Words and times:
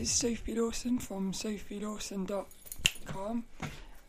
is 0.00 0.10
Sophie 0.10 0.54
Lawson 0.54 0.98
from 0.98 1.32
sophielawson.com, 1.32 3.44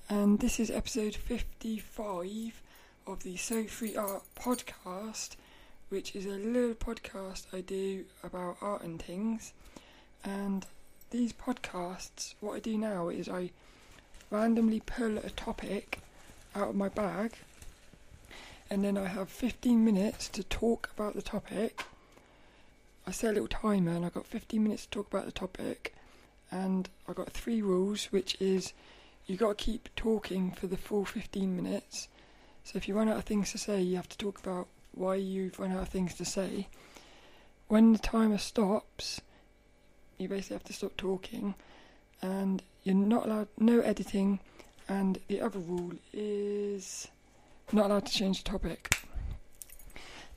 and 0.07 0.39
this 0.39 0.57
is 0.57 0.71
episode 0.71 1.15
55 1.15 2.61
of 3.05 3.23
the 3.23 3.35
So 3.35 3.65
Free 3.65 3.97
Art 3.97 4.23
podcast, 4.33 5.31
which 5.89 6.15
is 6.15 6.25
a 6.25 6.29
little 6.29 6.75
podcast 6.75 7.47
I 7.51 7.59
do 7.59 8.05
about 8.23 8.55
art 8.61 8.83
and 8.83 9.01
things. 9.01 9.51
And 10.23 10.65
these 11.09 11.33
podcasts, 11.33 12.35
what 12.39 12.55
I 12.55 12.59
do 12.59 12.77
now 12.77 13.09
is 13.09 13.27
I 13.27 13.51
randomly 14.29 14.81
pull 14.85 15.17
a 15.17 15.29
topic 15.31 15.99
out 16.55 16.69
of 16.69 16.75
my 16.75 16.87
bag, 16.87 17.33
and 18.69 18.81
then 18.81 18.97
I 18.97 19.07
have 19.07 19.27
15 19.27 19.83
minutes 19.83 20.29
to 20.29 20.43
talk 20.45 20.89
about 20.95 21.15
the 21.15 21.21
topic 21.21 21.83
I 23.11 23.13
set 23.13 23.31
a 23.31 23.33
little 23.33 23.47
timer 23.49 23.91
and 23.91 24.05
I 24.05 24.09
got 24.09 24.25
15 24.25 24.63
minutes 24.63 24.85
to 24.85 24.89
talk 24.89 25.07
about 25.07 25.25
the 25.25 25.33
topic. 25.33 25.93
And 26.49 26.87
I 27.09 27.11
got 27.11 27.29
three 27.29 27.61
rules, 27.61 28.05
which 28.05 28.37
is 28.39 28.71
you 29.25 29.35
got 29.35 29.57
to 29.57 29.65
keep 29.65 29.89
talking 29.97 30.51
for 30.51 30.67
the 30.67 30.77
full 30.77 31.03
15 31.03 31.53
minutes. 31.53 32.07
So 32.63 32.77
if 32.77 32.87
you 32.87 32.95
run 32.95 33.09
out 33.09 33.17
of 33.17 33.25
things 33.25 33.51
to 33.51 33.57
say, 33.57 33.81
you 33.81 33.97
have 33.97 34.07
to 34.07 34.17
talk 34.17 34.39
about 34.39 34.69
why 34.93 35.15
you've 35.15 35.59
run 35.59 35.73
out 35.73 35.81
of 35.81 35.89
things 35.89 36.13
to 36.15 36.23
say. 36.23 36.69
When 37.67 37.91
the 37.91 37.99
timer 37.99 38.37
stops, 38.37 39.19
you 40.17 40.29
basically 40.29 40.55
have 40.55 40.63
to 40.63 40.73
stop 40.73 40.95
talking, 40.95 41.55
and 42.21 42.63
you're 42.85 42.95
not 42.95 43.25
allowed 43.25 43.49
no 43.57 43.81
editing. 43.81 44.39
And 44.87 45.19
the 45.27 45.41
other 45.41 45.59
rule 45.59 45.91
is 46.13 47.09
not 47.73 47.87
allowed 47.87 48.05
to 48.05 48.13
change 48.13 48.45
the 48.45 48.51
topic. 48.51 49.00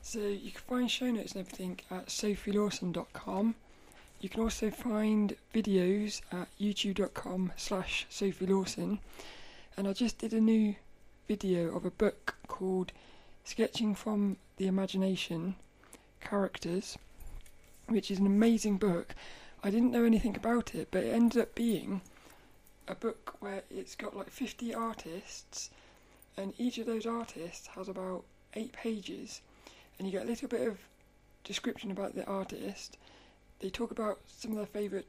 So 0.07 0.19
you 0.19 0.51
can 0.51 0.61
find 0.61 0.91
show 0.91 1.09
notes 1.09 1.31
and 1.31 1.41
everything 1.41 1.79
at 1.89 2.09
sophielawson.com. 2.09 3.55
You 4.21 4.29
can 4.29 4.39
also 4.39 4.69
find 4.69 5.35
videos 5.51 6.21
at 6.31 6.47
youtube.com 6.61 7.53
slash 7.57 8.05
sophielawson. 8.11 8.99
And 9.75 9.87
I 9.87 9.93
just 9.93 10.19
did 10.19 10.31
a 10.31 10.39
new 10.39 10.75
video 11.27 11.75
of 11.75 11.85
a 11.85 11.89
book 11.89 12.35
called 12.47 12.91
Sketching 13.45 13.95
from 13.95 14.37
the 14.57 14.67
Imagination 14.67 15.55
Characters, 16.21 16.99
which 17.87 18.11
is 18.11 18.19
an 18.19 18.27
amazing 18.27 18.77
book. 18.77 19.15
I 19.63 19.71
didn't 19.71 19.91
know 19.91 20.03
anything 20.03 20.35
about 20.35 20.75
it, 20.75 20.89
but 20.91 21.03
it 21.03 21.15
ended 21.15 21.41
up 21.41 21.55
being 21.55 22.01
a 22.87 22.93
book 22.93 23.37
where 23.39 23.63
it's 23.71 23.95
got 23.95 24.15
like 24.15 24.29
50 24.29 24.71
artists, 24.71 25.71
and 26.37 26.53
each 26.59 26.77
of 26.77 26.85
those 26.85 27.07
artists 27.07 27.65
has 27.73 27.89
about 27.89 28.23
eight 28.53 28.71
pages 28.71 29.41
and 29.97 30.07
you 30.07 30.11
get 30.11 30.23
a 30.23 30.29
little 30.29 30.47
bit 30.47 30.67
of 30.67 30.77
description 31.43 31.91
about 31.91 32.15
the 32.15 32.25
artist. 32.25 32.97
They 33.59 33.69
talk 33.69 33.91
about 33.91 34.19
some 34.27 34.51
of 34.51 34.57
their 34.57 34.65
favourite 34.65 35.05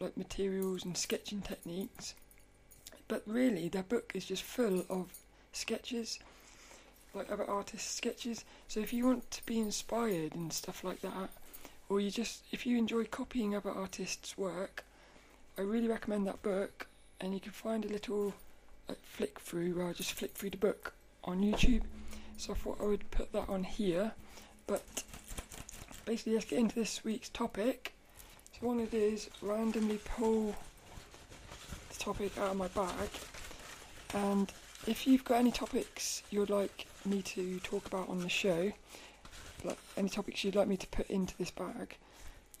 like 0.00 0.16
materials 0.16 0.84
and 0.84 0.96
sketching 0.96 1.40
techniques, 1.40 2.14
but 3.08 3.22
really 3.26 3.68
their 3.68 3.82
book 3.82 4.12
is 4.14 4.26
just 4.26 4.42
full 4.42 4.84
of 4.90 5.12
sketches, 5.52 6.18
like 7.14 7.30
other 7.30 7.48
artists' 7.48 7.94
sketches. 7.94 8.44
So 8.68 8.80
if 8.80 8.92
you 8.92 9.06
want 9.06 9.30
to 9.30 9.46
be 9.46 9.58
inspired 9.58 10.34
and 10.34 10.52
stuff 10.52 10.84
like 10.84 11.00
that, 11.00 11.30
or 11.88 12.00
you 12.00 12.10
just 12.10 12.42
if 12.52 12.66
you 12.66 12.76
enjoy 12.76 13.04
copying 13.04 13.54
other 13.54 13.70
artists' 13.70 14.36
work, 14.36 14.84
I 15.56 15.62
really 15.62 15.88
recommend 15.88 16.26
that 16.26 16.42
book. 16.42 16.88
And 17.20 17.32
you 17.32 17.40
can 17.40 17.52
find 17.52 17.84
a 17.84 17.88
little 17.88 18.34
like 18.88 19.02
flick 19.02 19.40
through 19.40 19.74
where 19.74 19.88
I 19.88 19.92
just 19.92 20.12
flick 20.12 20.32
through 20.32 20.50
the 20.50 20.56
book 20.58 20.92
on 21.24 21.40
YouTube. 21.40 21.82
So 22.36 22.52
I 22.52 22.56
thought 22.56 22.80
I 22.80 22.84
would 22.84 23.10
put 23.10 23.32
that 23.32 23.48
on 23.48 23.64
here. 23.64 24.12
But 24.66 24.82
basically, 26.04 26.34
let's 26.34 26.46
get 26.46 26.58
into 26.58 26.74
this 26.74 27.04
week's 27.04 27.28
topic. 27.28 27.92
So, 28.52 28.66
what 28.66 28.80
I 28.80 28.84
do 28.86 28.98
is 28.98 29.28
randomly 29.42 29.98
pull 30.04 30.54
the 31.90 31.98
topic 31.98 32.36
out 32.38 32.50
of 32.52 32.56
my 32.56 32.68
bag. 32.68 33.10
And 34.14 34.52
if 34.86 35.06
you've 35.06 35.24
got 35.24 35.38
any 35.38 35.52
topics 35.52 36.22
you'd 36.30 36.50
like 36.50 36.86
me 37.04 37.22
to 37.22 37.58
talk 37.60 37.86
about 37.86 38.08
on 38.08 38.20
the 38.20 38.28
show, 38.28 38.72
like 39.64 39.78
any 39.96 40.08
topics 40.08 40.44
you'd 40.44 40.56
like 40.56 40.68
me 40.68 40.76
to 40.76 40.86
put 40.88 41.08
into 41.10 41.36
this 41.38 41.50
bag, 41.50 41.96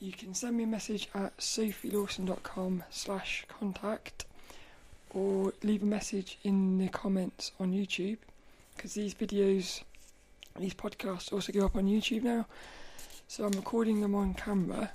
you 0.00 0.12
can 0.12 0.34
send 0.34 0.56
me 0.56 0.64
a 0.64 0.66
message 0.66 1.08
at 1.14 1.36
sophielawson.com 1.38 2.84
slash 2.90 3.46
contact 3.48 4.24
or 5.10 5.52
leave 5.62 5.82
a 5.82 5.86
message 5.86 6.38
in 6.44 6.78
the 6.78 6.88
comments 6.88 7.52
on 7.58 7.72
YouTube 7.72 8.18
because 8.76 8.94
these 8.94 9.14
videos, 9.14 9.82
these 10.58 10.74
podcasts 10.74 11.32
also 11.32 11.52
go 11.52 11.64
up 11.66 11.76
on 11.76 11.86
YouTube 11.86 12.22
now. 12.22 12.46
So 13.28 13.44
I'm 13.44 13.52
recording 13.52 14.00
them 14.00 14.14
on 14.14 14.34
camera, 14.34 14.92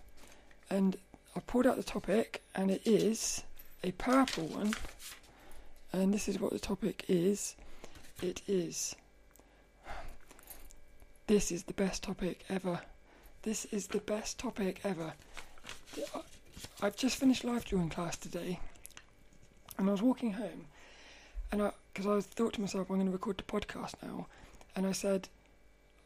and 0.69 0.95
I 1.35 1.39
pulled 1.41 1.67
out 1.67 1.75
the 1.77 1.83
topic, 1.83 2.41
and 2.55 2.71
it 2.71 2.81
is 2.85 3.43
a 3.83 3.91
purple 3.91 4.45
one. 4.45 4.73
And 5.93 6.13
this 6.13 6.29
is 6.29 6.39
what 6.39 6.53
the 6.53 6.59
topic 6.59 7.03
is. 7.09 7.55
It 8.21 8.41
is. 8.47 8.95
This 11.27 11.51
is 11.51 11.63
the 11.63 11.73
best 11.73 12.03
topic 12.03 12.45
ever. 12.49 12.81
This 13.41 13.65
is 13.65 13.87
the 13.87 13.99
best 13.99 14.37
topic 14.37 14.79
ever. 14.83 15.13
Uh, 16.15 16.21
I've 16.81 16.95
just 16.95 17.17
finished 17.17 17.43
life 17.43 17.65
drawing 17.65 17.89
class 17.89 18.15
today, 18.17 18.59
and 19.77 19.89
I 19.89 19.91
was 19.91 20.01
walking 20.01 20.33
home, 20.33 20.65
and 21.51 21.61
I 21.61 21.71
because 21.93 22.07
I 22.07 22.21
thought 22.21 22.53
to 22.53 22.61
myself, 22.61 22.89
I'm 22.89 22.95
going 22.95 23.07
to 23.07 23.11
record 23.11 23.37
the 23.37 23.43
podcast 23.43 23.95
now, 24.01 24.27
and 24.75 24.87
I 24.87 24.93
said, 24.93 25.27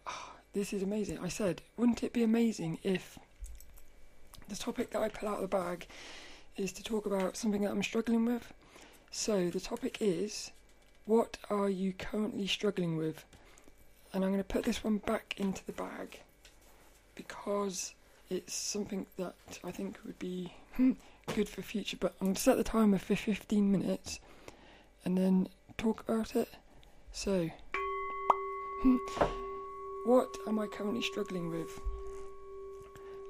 oh, 0.07 0.31
"This 0.53 0.73
is 0.73 0.81
amazing." 0.81 1.19
I 1.19 1.29
said, 1.29 1.61
"Wouldn't 1.77 2.03
it 2.03 2.13
be 2.13 2.23
amazing 2.23 2.79
if 2.83 3.19
the 4.47 4.55
topic 4.55 4.91
that 4.91 5.01
I 5.01 5.09
pull 5.09 5.29
out 5.29 5.35
of 5.35 5.41
the 5.41 5.47
bag 5.47 5.87
is 6.57 6.71
to 6.73 6.83
talk 6.83 7.05
about 7.05 7.37
something 7.37 7.61
that 7.61 7.71
I'm 7.71 7.83
struggling 7.83 8.25
with?" 8.25 8.51
So 9.11 9.49
the 9.49 9.59
topic 9.59 9.97
is, 10.01 10.51
"What 11.05 11.37
are 11.49 11.69
you 11.69 11.93
currently 11.93 12.47
struggling 12.47 12.97
with?" 12.97 13.23
And 14.11 14.23
I'm 14.23 14.31
going 14.31 14.43
to 14.43 14.47
put 14.47 14.63
this 14.63 14.83
one 14.83 14.97
back 14.97 15.35
into 15.37 15.65
the 15.65 15.73
bag 15.73 16.21
because 17.15 17.93
it's 18.29 18.53
something 18.53 19.05
that 19.17 19.35
I 19.63 19.71
think 19.71 19.97
would 20.05 20.17
be 20.19 20.53
hmm, 20.75 20.93
good 21.33 21.49
for 21.49 21.61
future. 21.61 21.97
But 21.99 22.15
I'm 22.19 22.27
going 22.27 22.35
to 22.35 22.41
set 22.41 22.57
the 22.57 22.63
timer 22.63 22.97
for 22.97 23.15
15 23.15 23.71
minutes 23.71 24.19
and 25.05 25.17
then 25.17 25.47
talk 25.77 26.01
about 26.01 26.35
it. 26.35 26.49
So, 27.11 27.49
hmm, 28.81 28.97
what 30.05 30.29
am 30.47 30.59
I 30.59 30.67
currently 30.67 31.01
struggling 31.01 31.49
with? 31.49 31.79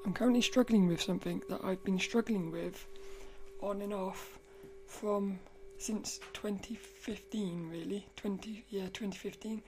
I'm 0.04 0.12
currently 0.12 0.42
struggling 0.42 0.88
with 0.88 1.00
something 1.00 1.42
that 1.48 1.64
I've 1.64 1.84
been 1.84 1.98
struggling 1.98 2.50
with 2.50 2.86
on 3.60 3.82
and 3.82 3.92
off 3.92 4.38
from 4.86 5.38
since 5.78 6.18
2015, 6.32 7.68
really. 7.68 8.06
20, 8.16 8.64
yeah, 8.70 8.84
2015. 8.84 9.62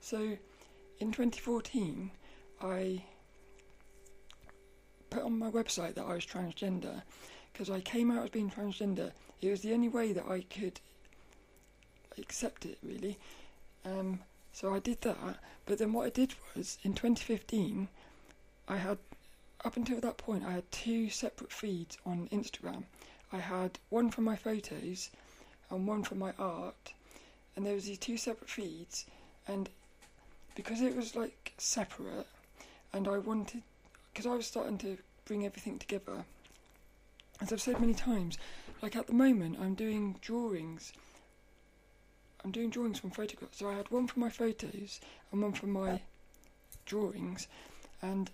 So, 0.00 0.36
in 0.98 1.12
2014, 1.12 2.10
I 2.60 3.02
put 5.10 5.22
on 5.22 5.38
my 5.38 5.50
website 5.50 5.94
that 5.94 6.04
I 6.04 6.14
was 6.14 6.26
transgender 6.26 7.02
because 7.52 7.70
I 7.70 7.80
came 7.80 8.10
out 8.10 8.24
as 8.24 8.30
being 8.30 8.50
transgender. 8.50 9.12
It 9.40 9.50
was 9.50 9.62
the 9.62 9.72
only 9.72 9.88
way 9.88 10.12
that 10.12 10.26
I 10.26 10.40
could 10.42 10.80
accept 12.18 12.64
it 12.64 12.78
really. 12.82 13.18
Um, 13.84 14.20
so 14.52 14.74
I 14.74 14.78
did 14.78 15.02
that, 15.02 15.18
but 15.66 15.78
then 15.78 15.92
what 15.92 16.06
I 16.06 16.10
did 16.10 16.34
was 16.54 16.78
in 16.82 16.94
2015, 16.94 17.88
I 18.68 18.76
had 18.76 18.98
up 19.64 19.76
until 19.76 20.00
that 20.00 20.16
point 20.16 20.44
I 20.44 20.52
had 20.52 20.70
two 20.70 21.10
separate 21.10 21.52
feeds 21.52 21.98
on 22.06 22.28
Instagram. 22.32 22.84
I 23.32 23.38
had 23.38 23.78
one 23.90 24.10
for 24.10 24.20
my 24.20 24.36
photos 24.36 25.10
and 25.70 25.86
one 25.86 26.04
for 26.04 26.14
my 26.14 26.32
art, 26.38 26.94
and 27.54 27.66
there 27.66 27.74
was 27.74 27.86
these 27.86 27.98
two 27.98 28.16
separate 28.16 28.48
feeds, 28.48 29.06
and 29.46 29.68
because 30.54 30.80
it 30.80 30.96
was 30.96 31.16
like 31.16 31.52
separate, 31.58 32.26
and 32.92 33.08
I 33.08 33.18
wanted 33.18 33.62
because 34.12 34.26
I 34.26 34.34
was 34.34 34.46
starting 34.46 34.78
to 34.78 34.96
bring 35.24 35.44
everything 35.44 35.78
together. 35.78 36.24
As 37.40 37.52
I've 37.52 37.60
said 37.60 37.80
many 37.80 37.94
times, 37.94 38.38
like 38.80 38.96
at 38.96 39.06
the 39.06 39.12
moment 39.12 39.58
I'm 39.60 39.74
doing 39.74 40.16
drawings 40.22 40.92
I'm 42.46 42.52
doing 42.52 42.70
drawings 42.70 43.00
from 43.00 43.10
photographs. 43.10 43.58
So 43.58 43.68
I 43.68 43.74
had 43.74 43.90
one 43.90 44.06
for 44.06 44.20
my 44.20 44.30
photos 44.30 45.00
and 45.32 45.42
one 45.42 45.52
for 45.52 45.66
my 45.66 46.00
drawings, 46.84 47.48
and 48.00 48.30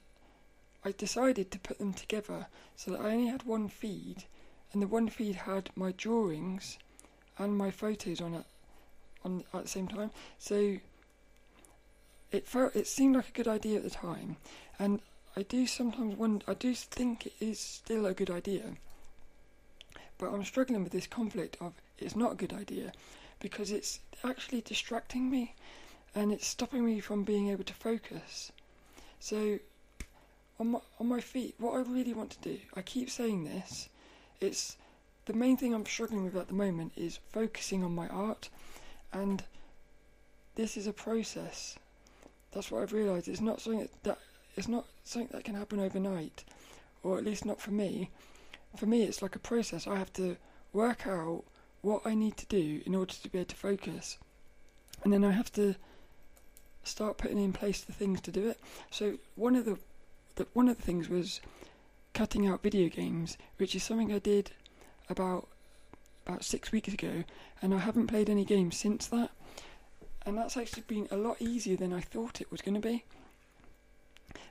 I 0.84 0.92
decided 0.92 1.50
to 1.50 1.58
put 1.58 1.78
them 1.78 1.94
together 1.94 2.48
so 2.76 2.90
that 2.90 3.00
I 3.00 3.12
only 3.12 3.28
had 3.28 3.44
one 3.44 3.68
feed, 3.70 4.24
and 4.70 4.82
the 4.82 4.86
one 4.86 5.08
feed 5.08 5.36
had 5.36 5.70
my 5.74 5.92
drawings 5.92 6.76
and 7.38 7.56
my 7.56 7.70
photos 7.70 8.20
on 8.20 8.34
it 8.34 8.44
on 9.24 9.44
at 9.54 9.62
the 9.62 9.68
same 9.68 9.88
time. 9.88 10.10
So 10.38 10.76
it 12.30 12.46
felt 12.46 12.76
it 12.76 12.86
seemed 12.86 13.16
like 13.16 13.30
a 13.30 13.32
good 13.32 13.48
idea 13.48 13.78
at 13.78 13.84
the 13.84 13.88
time, 13.88 14.36
and 14.78 15.00
I 15.34 15.42
do 15.42 15.66
sometimes 15.66 16.16
wonder. 16.16 16.44
I 16.46 16.52
do 16.52 16.74
think 16.74 17.24
it 17.24 17.34
is 17.40 17.58
still 17.58 18.04
a 18.04 18.12
good 18.12 18.30
idea, 18.30 18.76
but 20.18 20.34
I'm 20.34 20.44
struggling 20.44 20.82
with 20.82 20.92
this 20.92 21.06
conflict 21.06 21.56
of 21.62 21.72
it's 21.98 22.14
not 22.14 22.32
a 22.32 22.36
good 22.36 22.52
idea 22.52 22.92
because 23.42 23.72
it's 23.72 23.98
actually 24.24 24.60
distracting 24.60 25.28
me 25.28 25.54
and 26.14 26.32
it's 26.32 26.46
stopping 26.46 26.86
me 26.86 27.00
from 27.00 27.24
being 27.24 27.48
able 27.48 27.64
to 27.64 27.74
focus. 27.74 28.52
So, 29.18 29.58
on 30.60 30.70
my, 30.70 30.78
on 31.00 31.08
my 31.08 31.20
feet, 31.20 31.56
what 31.58 31.74
I 31.74 31.80
really 31.80 32.14
want 32.14 32.30
to 32.30 32.48
do, 32.48 32.58
I 32.76 32.82
keep 32.82 33.10
saying 33.10 33.44
this, 33.44 33.88
it's 34.40 34.76
the 35.26 35.32
main 35.32 35.56
thing 35.56 35.74
I'm 35.74 35.86
struggling 35.86 36.24
with 36.24 36.36
at 36.36 36.48
the 36.48 36.54
moment 36.54 36.92
is 36.96 37.18
focusing 37.30 37.82
on 37.82 37.94
my 37.94 38.08
art, 38.08 38.48
and 39.12 39.42
this 40.54 40.76
is 40.76 40.86
a 40.86 40.92
process. 40.92 41.76
That's 42.52 42.70
what 42.70 42.82
I've 42.82 42.92
realised. 42.92 43.28
It's 43.28 43.40
not 43.40 43.60
something 43.60 43.88
that 44.02 44.18
it's 44.56 44.68
not 44.68 44.84
something 45.04 45.30
that 45.32 45.44
can 45.44 45.54
happen 45.54 45.80
overnight, 45.80 46.44
or 47.02 47.18
at 47.18 47.24
least 47.24 47.46
not 47.46 47.60
for 47.60 47.70
me. 47.70 48.10
For 48.76 48.86
me, 48.86 49.02
it's 49.04 49.22
like 49.22 49.34
a 49.34 49.40
process. 49.40 49.86
I 49.86 49.96
have 49.96 50.12
to 50.14 50.36
work 50.72 51.06
out 51.06 51.44
what 51.82 52.02
I 52.06 52.14
need 52.14 52.36
to 52.38 52.46
do 52.46 52.80
in 52.86 52.94
order 52.94 53.12
to 53.12 53.28
be 53.28 53.38
able 53.38 53.48
to 53.48 53.56
focus, 53.56 54.18
and 55.04 55.12
then 55.12 55.24
I 55.24 55.32
have 55.32 55.52
to 55.52 55.74
start 56.84 57.18
putting 57.18 57.38
in 57.38 57.52
place 57.52 57.80
the 57.80 57.92
things 57.92 58.20
to 58.22 58.30
do 58.30 58.48
it. 58.48 58.58
So 58.90 59.18
one 59.36 59.56
of 59.56 59.64
the, 59.64 59.78
the 60.36 60.46
one 60.52 60.68
of 60.68 60.76
the 60.76 60.82
things 60.82 61.08
was 61.08 61.40
cutting 62.14 62.46
out 62.46 62.62
video 62.62 62.88
games, 62.88 63.36
which 63.56 63.74
is 63.74 63.82
something 63.82 64.12
I 64.12 64.18
did 64.18 64.50
about 65.08 65.48
about 66.26 66.44
six 66.44 66.70
weeks 66.70 66.92
ago, 66.92 67.24
and 67.60 67.74
I 67.74 67.78
haven't 67.78 68.06
played 68.06 68.30
any 68.30 68.44
games 68.44 68.76
since 68.76 69.06
that. 69.08 69.30
And 70.24 70.38
that's 70.38 70.56
actually 70.56 70.84
been 70.86 71.08
a 71.10 71.16
lot 71.16 71.42
easier 71.42 71.76
than 71.76 71.92
I 71.92 72.00
thought 72.00 72.40
it 72.40 72.50
was 72.50 72.62
going 72.62 72.80
to 72.80 72.88
be. 72.88 73.04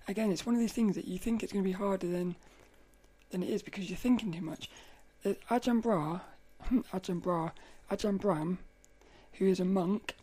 Again, 0.07 0.31
it's 0.31 0.45
one 0.45 0.55
of 0.55 0.59
these 0.59 0.73
things 0.73 0.95
that 0.95 1.07
you 1.07 1.17
think 1.17 1.41
it's 1.41 1.53
going 1.53 1.63
to 1.63 1.69
be 1.69 1.73
harder 1.73 2.07
than 2.07 2.35
than 3.29 3.41
it 3.41 3.49
is 3.49 3.61
because 3.61 3.89
you're 3.89 3.97
thinking 3.97 4.33
too 4.33 4.41
much. 4.41 4.69
Ajahn 5.49 5.81
Ajahn 6.93 7.21
Bra, 7.21 7.51
Ajahn 7.89 8.19
Brahm, 8.19 8.57
who 9.33 9.47
is 9.47 9.59
a 9.59 9.65
monk, 9.65 10.15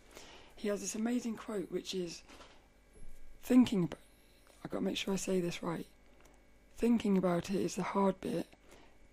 he 0.56 0.68
has 0.68 0.80
this 0.80 0.94
amazing 0.94 1.36
quote 1.36 1.70
which 1.70 1.94
is 1.94 2.22
thinking 3.42 3.84
about. 3.84 3.98
I've 4.64 4.70
got 4.70 4.78
to 4.78 4.84
make 4.84 4.96
sure 4.96 5.14
I 5.14 5.18
say 5.18 5.40
this 5.40 5.62
right. 5.62 5.86
Thinking 6.76 7.16
about 7.16 7.50
it 7.50 7.56
is 7.56 7.76
the 7.76 7.82
hard 7.82 8.20
bit, 8.20 8.46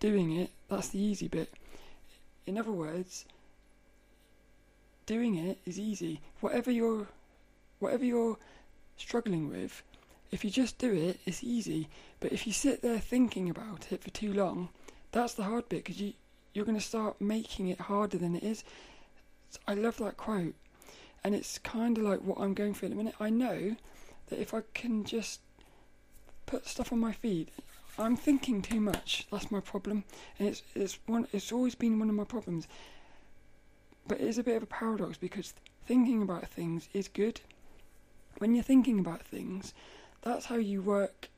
doing 0.00 0.36
it, 0.36 0.50
that's 0.68 0.88
the 0.88 0.98
easy 0.98 1.28
bit. 1.28 1.52
In 2.46 2.58
other 2.58 2.72
words, 2.72 3.24
doing 5.04 5.36
it 5.36 5.58
is 5.66 5.78
easy. 5.78 6.20
Whatever 6.40 6.70
you're 6.70 7.06
whatever 7.78 8.04
you're 8.04 8.38
struggling 8.96 9.50
with, 9.50 9.82
if 10.30 10.44
you 10.44 10.50
just 10.50 10.78
do 10.78 10.92
it, 10.92 11.20
it's 11.26 11.44
easy. 11.44 11.88
But 12.20 12.32
if 12.32 12.46
you 12.46 12.52
sit 12.52 12.82
there 12.82 12.98
thinking 12.98 13.50
about 13.50 13.92
it 13.92 14.02
for 14.02 14.10
too 14.10 14.32
long, 14.32 14.70
that's 15.12 15.34
the 15.34 15.44
hard 15.44 15.68
bit 15.68 15.84
because 15.84 16.00
you 16.00 16.14
you're 16.56 16.64
going 16.64 16.78
to 16.78 16.84
start 16.84 17.20
making 17.20 17.68
it 17.68 17.78
harder 17.82 18.16
than 18.16 18.34
it 18.34 18.42
is. 18.42 18.64
I 19.68 19.74
love 19.74 19.98
that 19.98 20.16
quote, 20.16 20.54
and 21.22 21.34
it's 21.34 21.58
kind 21.58 21.98
of 21.98 22.04
like 22.04 22.20
what 22.22 22.38
I'm 22.40 22.54
going 22.54 22.72
through 22.72 22.86
in 22.86 22.92
a 22.94 22.96
minute. 22.96 23.14
I 23.20 23.28
know 23.28 23.76
that 24.28 24.40
if 24.40 24.54
I 24.54 24.62
can 24.72 25.04
just 25.04 25.40
put 26.46 26.66
stuff 26.66 26.92
on 26.92 26.98
my 26.98 27.12
feed, 27.12 27.50
I'm 27.98 28.16
thinking 28.16 28.62
too 28.62 28.80
much. 28.80 29.26
That's 29.30 29.50
my 29.50 29.60
problem, 29.60 30.04
and 30.38 30.48
it's 30.48 30.62
it's 30.74 30.98
one. 31.06 31.28
It's 31.32 31.52
always 31.52 31.74
been 31.74 31.98
one 31.98 32.08
of 32.08 32.14
my 32.14 32.24
problems. 32.24 32.66
But 34.08 34.20
it 34.20 34.26
is 34.26 34.38
a 34.38 34.42
bit 34.42 34.56
of 34.56 34.62
a 34.62 34.66
paradox 34.66 35.18
because 35.18 35.52
thinking 35.86 36.22
about 36.22 36.48
things 36.48 36.88
is 36.94 37.08
good. 37.08 37.40
When 38.38 38.54
you're 38.54 38.64
thinking 38.64 38.98
about 38.98 39.22
things, 39.22 39.74
that's 40.22 40.46
how 40.46 40.56
you 40.56 40.80
work. 40.80 41.28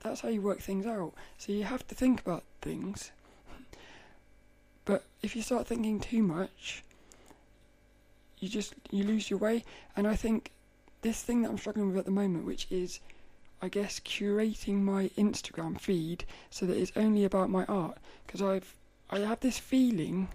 That's 0.00 0.20
how 0.20 0.28
you 0.28 0.42
work 0.42 0.60
things 0.60 0.84
out. 0.84 1.14
So 1.38 1.52
you 1.52 1.64
have 1.64 1.86
to 1.88 1.94
think 1.94 2.20
about 2.20 2.42
things. 2.60 3.12
But 4.84 5.04
if 5.22 5.36
you 5.36 5.42
start 5.42 5.66
thinking 5.66 6.00
too 6.00 6.22
much, 6.22 6.82
you 8.38 8.48
just 8.48 8.74
you 8.90 9.04
lose 9.04 9.30
your 9.30 9.38
way. 9.38 9.64
And 9.96 10.06
I 10.06 10.16
think 10.16 10.50
this 11.02 11.22
thing 11.22 11.42
that 11.42 11.50
I'm 11.50 11.58
struggling 11.58 11.88
with 11.88 11.98
at 11.98 12.04
the 12.04 12.10
moment, 12.10 12.44
which 12.44 12.66
is 12.70 13.00
I 13.60 13.68
guess 13.68 14.00
curating 14.00 14.82
my 14.82 15.10
Instagram 15.16 15.80
feed 15.80 16.24
so 16.50 16.66
that 16.66 16.76
it's 16.76 16.92
only 16.96 17.24
about 17.24 17.50
my 17.50 17.64
art. 17.66 17.98
Because 18.26 18.42
I've 18.42 18.74
I 19.10 19.20
have 19.20 19.40
this 19.40 19.58
feeling 19.58 20.28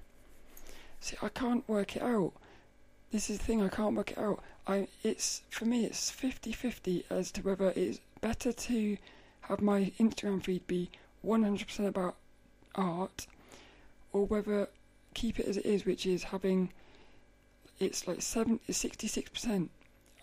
see 0.99 1.17
I 1.21 1.29
can't 1.29 1.67
work 1.67 1.95
it 1.95 2.01
out. 2.01 2.33
This 3.11 3.29
is 3.29 3.37
the 3.37 3.43
thing 3.43 3.61
I 3.61 3.69
can't 3.69 3.95
work 3.95 4.11
it 4.11 4.17
out. 4.17 4.41
I 4.65 4.87
it's 5.03 5.41
for 5.49 5.65
me 5.65 5.85
it's 5.85 6.11
50-50 6.11 7.03
as 7.09 7.31
to 7.33 7.41
whether 7.41 7.73
it's 7.75 7.99
better 8.21 8.53
to 8.53 8.97
have 9.41 9.61
my 9.61 9.91
Instagram 9.99 10.43
feed 10.43 10.65
be 10.67 10.89
100% 11.25 11.87
about 11.87 12.15
art 12.75 13.27
or 14.17 14.25
whether 14.25 14.69
keep 15.13 15.39
it 15.39 15.47
as 15.47 15.57
it 15.57 15.65
is 15.65 15.85
which 15.85 16.05
is 16.05 16.23
having 16.23 16.71
it's 17.79 18.07
like 18.07 18.21
7 18.21 18.59
66% 18.69 19.69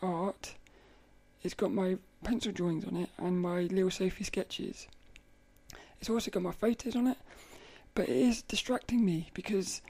art 0.02 0.54
it's 1.44 1.54
got 1.54 1.72
my 1.72 1.98
pencil 2.24 2.50
drawings 2.50 2.86
on 2.86 2.96
it 2.96 3.10
and 3.18 3.40
my 3.40 3.60
little 3.60 3.90
Sophie 3.90 4.24
sketches. 4.24 4.88
It's 6.00 6.10
also 6.10 6.30
got 6.30 6.42
my 6.42 6.52
photos 6.52 6.96
on 6.96 7.06
it, 7.06 7.18
but 7.94 8.08
it 8.08 8.16
is 8.16 8.42
distracting 8.42 9.04
me 9.04 9.30
because, 9.34 9.82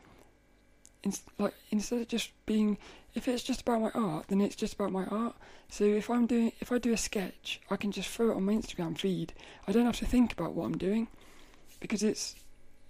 in, 1.05 1.13
like, 1.39 1.55
instead 1.71 2.01
of 2.01 2.09
just 2.09 2.33
being, 2.45 2.77
if 3.15 3.29
it's 3.29 3.45
just 3.45 3.63
about 3.63 3.81
my 3.81 3.91
art, 3.95 4.27
then 4.29 4.41
it's 4.41 4.57
just 4.57 4.75
about 4.75 4.93
my 4.93 5.05
art. 5.07 5.37
So 5.69 5.85
if 5.85 6.11
I'm 6.11 6.27
doing, 6.27 6.53
if 6.61 6.73
I 6.73 6.79
do 6.79 6.93
a 6.93 6.97
sketch, 6.97 7.61
I 7.71 7.77
can 7.77 7.93
just 7.93 8.09
throw 8.09 8.31
it 8.31 8.37
on 8.37 8.45
my 8.45 8.53
Instagram 8.53 8.99
feed. 8.99 9.33
I 9.67 9.73
don't 9.73 9.87
have 9.87 9.99
to 9.99 10.07
think 10.07 10.33
about 10.33 10.55
what 10.55 10.67
I'm 10.67 10.77
doing, 10.77 11.09
because 11.81 12.03
it's, 12.03 12.35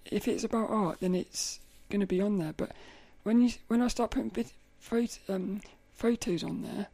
if 0.05 0.27
it's 0.27 0.43
about 0.43 0.69
art, 0.69 0.99
then 0.99 1.15
it's 1.15 1.59
going 1.89 2.01
to 2.01 2.07
be 2.07 2.21
on 2.21 2.37
there. 2.37 2.53
But 2.55 2.71
when 3.23 3.41
you, 3.41 3.51
when 3.67 3.81
I 3.81 3.87
start 3.87 4.11
putting 4.11 4.31
photo, 4.79 5.07
um, 5.29 5.61
photos 5.93 6.43
on 6.43 6.61
there, 6.61 6.87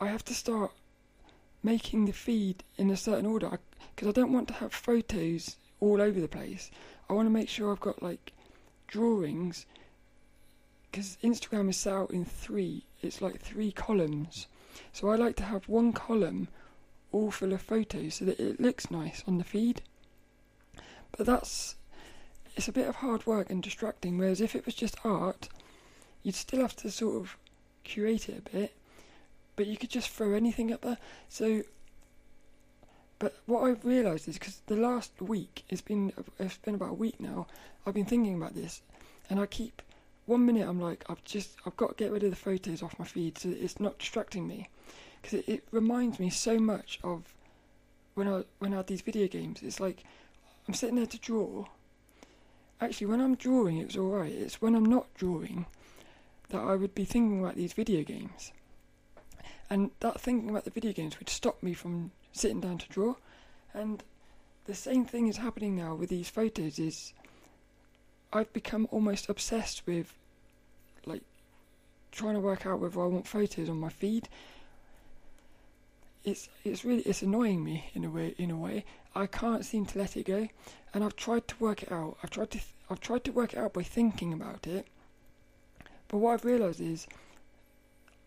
I 0.00 0.08
have 0.08 0.24
to 0.26 0.34
start 0.34 0.72
making 1.62 2.06
the 2.06 2.12
feed 2.12 2.62
in 2.78 2.90
a 2.90 2.96
certain 2.96 3.26
order 3.26 3.58
because 3.94 4.08
I, 4.08 4.10
I 4.10 4.12
don't 4.12 4.32
want 4.32 4.48
to 4.48 4.54
have 4.54 4.72
photos 4.72 5.56
all 5.80 6.00
over 6.00 6.20
the 6.20 6.28
place. 6.28 6.70
I 7.08 7.12
want 7.12 7.26
to 7.26 7.32
make 7.32 7.48
sure 7.48 7.72
I've 7.72 7.80
got 7.80 8.02
like 8.02 8.32
drawings 8.86 9.66
because 10.90 11.18
Instagram 11.22 11.70
is 11.70 11.76
set 11.76 11.92
out 11.92 12.10
in 12.10 12.24
three. 12.24 12.84
It's 13.02 13.22
like 13.22 13.40
three 13.40 13.72
columns. 13.72 14.46
So 14.92 15.10
I 15.10 15.16
like 15.16 15.36
to 15.36 15.44
have 15.44 15.68
one 15.68 15.92
column 15.92 16.48
all 17.12 17.30
full 17.30 17.52
of 17.52 17.60
photos 17.60 18.14
so 18.14 18.24
that 18.24 18.40
it 18.40 18.60
looks 18.60 18.90
nice 18.90 19.24
on 19.26 19.38
the 19.38 19.44
feed. 19.44 19.82
But 21.16 21.26
that's 21.26 21.76
it's 22.60 22.68
a 22.68 22.72
bit 22.72 22.88
of 22.88 22.96
hard 22.96 23.26
work 23.26 23.50
and 23.50 23.62
distracting. 23.62 24.18
Whereas 24.18 24.40
if 24.40 24.54
it 24.54 24.66
was 24.66 24.74
just 24.74 24.96
art, 25.04 25.48
you'd 26.22 26.34
still 26.34 26.60
have 26.60 26.76
to 26.76 26.90
sort 26.90 27.16
of 27.16 27.36
curate 27.82 28.28
it 28.28 28.38
a 28.38 28.50
bit 28.56 28.74
but 29.60 29.66
you 29.66 29.76
could 29.76 29.90
just 29.90 30.08
throw 30.08 30.32
anything 30.32 30.72
up 30.72 30.80
there. 30.80 30.96
So, 31.28 31.64
but 33.18 33.36
what 33.44 33.64
I've 33.64 33.84
realised 33.84 34.26
is 34.26 34.38
because 34.38 34.62
the 34.68 34.74
last 34.74 35.20
week 35.20 35.64
it's 35.68 35.82
been 35.82 36.14
it's 36.38 36.56
been 36.56 36.76
about 36.76 36.92
a 36.92 36.94
week 36.94 37.20
now. 37.20 37.46
I've 37.86 37.92
been 37.92 38.06
thinking 38.06 38.36
about 38.36 38.54
this, 38.54 38.80
and 39.28 39.38
I 39.38 39.44
keep 39.44 39.82
one 40.24 40.46
minute 40.46 40.66
I'm 40.66 40.80
like 40.80 41.04
I've 41.10 41.22
just 41.24 41.56
I've 41.66 41.76
got 41.76 41.90
to 41.90 41.94
get 42.02 42.10
rid 42.10 42.24
of 42.24 42.30
the 42.30 42.36
photos 42.36 42.82
off 42.82 42.98
my 42.98 43.04
feed 43.04 43.36
so 43.36 43.50
it's 43.50 43.78
not 43.78 43.98
distracting 43.98 44.48
me 44.48 44.70
because 45.20 45.40
it, 45.40 45.46
it 45.46 45.64
reminds 45.72 46.18
me 46.18 46.30
so 46.30 46.58
much 46.58 46.98
of 47.04 47.34
when 48.14 48.28
I 48.28 48.44
when 48.60 48.72
I 48.72 48.78
had 48.78 48.86
these 48.86 49.02
video 49.02 49.28
games. 49.28 49.60
It's 49.62 49.78
like 49.78 50.04
I'm 50.66 50.72
sitting 50.72 50.96
there 50.96 51.04
to 51.04 51.18
draw. 51.18 51.66
Actually, 52.80 53.08
when 53.08 53.20
I'm 53.20 53.34
drawing, 53.34 53.78
it's 53.78 53.96
all 53.96 54.08
right. 54.08 54.32
It's 54.32 54.62
when 54.62 54.74
I'm 54.74 54.86
not 54.86 55.12
drawing 55.14 55.66
that 56.48 56.60
I 56.60 56.74
would 56.74 56.94
be 56.94 57.04
thinking 57.04 57.40
about 57.40 57.56
these 57.56 57.72
video 57.72 58.02
games. 58.02 58.52
And 59.68 59.90
that 60.00 60.20
thinking 60.20 60.50
about 60.50 60.64
the 60.64 60.70
video 60.70 60.92
games 60.92 61.18
would 61.18 61.28
stop 61.28 61.62
me 61.62 61.74
from 61.74 62.10
sitting 62.32 62.60
down 62.60 62.78
to 62.78 62.88
draw. 62.88 63.14
And 63.74 64.02
the 64.66 64.74
same 64.74 65.04
thing 65.04 65.28
is 65.28 65.36
happening 65.36 65.76
now 65.76 65.94
with 65.94 66.08
these 66.08 66.28
photos 66.28 66.78
is 66.78 67.12
I've 68.32 68.52
become 68.52 68.88
almost 68.90 69.28
obsessed 69.28 69.82
with 69.86 70.14
like 71.06 71.22
trying 72.12 72.34
to 72.34 72.40
work 72.40 72.66
out 72.66 72.80
whether 72.80 73.00
I 73.00 73.06
want 73.06 73.26
photos 73.26 73.68
on 73.68 73.78
my 73.78 73.90
feed. 73.90 74.28
It's 76.24 76.48
it's 76.64 76.84
really 76.84 77.02
it's 77.02 77.22
annoying 77.22 77.64
me 77.64 77.90
in 77.94 78.04
a 78.04 78.10
way 78.10 78.34
in 78.36 78.50
a 78.50 78.56
way. 78.56 78.84
I 79.14 79.26
can't 79.26 79.64
seem 79.64 79.86
to 79.86 79.98
let 79.98 80.16
it 80.16 80.26
go, 80.26 80.48
and 80.92 81.02
I've 81.02 81.16
tried 81.16 81.48
to 81.48 81.54
work 81.58 81.82
it 81.82 81.90
out. 81.90 82.18
I've 82.22 82.30
tried 82.30 82.50
to 82.50 82.58
th- 82.58 82.74
I've 82.90 83.00
tried 83.00 83.24
to 83.24 83.32
work 83.32 83.54
it 83.54 83.58
out 83.58 83.72
by 83.72 83.82
thinking 83.82 84.32
about 84.32 84.66
it. 84.66 84.86
But 86.08 86.18
what 86.18 86.34
I've 86.34 86.44
realised 86.44 86.80
is 86.80 87.06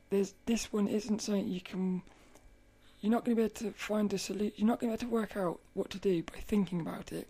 there's 0.09 0.33
this 0.45 0.71
one 0.71 0.87
isn't 0.87 1.21
something 1.21 1.47
you 1.47 1.61
can. 1.61 2.01
You're 3.01 3.11
not 3.11 3.25
going 3.25 3.35
to 3.35 3.41
be 3.41 3.45
able 3.45 3.55
to 3.55 3.71
find 3.77 4.11
a 4.13 4.17
solution. 4.17 4.53
You're 4.55 4.67
not 4.67 4.79
going 4.79 4.91
to 4.91 4.97
be 4.97 5.05
able 5.05 5.11
to 5.11 5.21
work 5.21 5.37
out 5.37 5.59
what 5.73 5.89
to 5.89 5.99
do 5.99 6.23
by 6.23 6.39
thinking 6.39 6.79
about 6.79 7.11
it. 7.11 7.29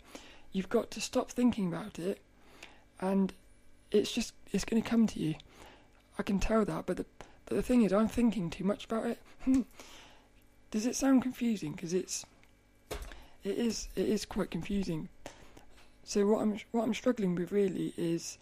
You've 0.51 0.69
got 0.69 0.91
to 0.91 1.01
stop 1.01 1.31
thinking 1.31 1.67
about 1.67 1.97
it, 1.97 2.19
and 3.01 3.33
it's 3.91 4.11
just 4.11 4.33
it's 4.51 4.65
going 4.65 4.81
to 4.81 4.87
come 4.87 5.07
to 5.07 5.19
you. 5.19 5.35
I 6.17 6.23
can 6.23 6.39
tell 6.39 6.63
that, 6.65 6.85
but 6.85 6.97
the 6.97 7.05
but 7.45 7.55
the 7.55 7.63
thing 7.63 7.81
is, 7.81 7.91
I'm 7.91 8.07
thinking 8.07 8.49
too 8.49 8.63
much 8.63 8.85
about 8.85 9.05
it. 9.07 9.19
Does 10.73 10.87
it 10.87 10.95
sound 10.95 11.21
confusing? 11.21 11.73
Because 11.73 11.93
it's 11.93 12.25
it 13.43 13.59
is 13.59 13.89
it 13.95 14.09
is 14.09 14.25
quite 14.25 14.49
confusing. 14.49 15.07
So 16.03 16.25
what 16.25 16.41
I'm 16.41 16.57
what 16.71 16.81
I'm 16.83 16.95
struggling 16.95 17.35
with 17.35 17.51
really 17.51 17.93
is, 17.95 18.39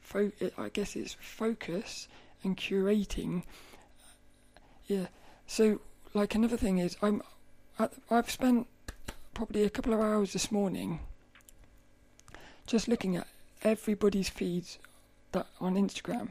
fo- 0.00 0.30
I 0.56 0.68
guess 0.68 0.94
it's 0.94 1.14
focus 1.14 2.06
and 2.44 2.56
curating. 2.56 3.42
Yeah. 4.86 5.06
So, 5.48 5.80
like 6.14 6.36
another 6.36 6.56
thing 6.56 6.78
is, 6.78 6.96
I'm 7.02 7.20
I've 8.08 8.30
spent 8.30 8.68
probably 9.34 9.64
a 9.64 9.70
couple 9.70 9.92
of 9.92 9.98
hours 9.98 10.34
this 10.34 10.52
morning 10.52 11.00
just 12.64 12.86
looking 12.86 13.16
at 13.16 13.26
everybody's 13.64 14.28
feeds 14.28 14.78
that 15.32 15.48
on 15.60 15.74
Instagram, 15.74 16.28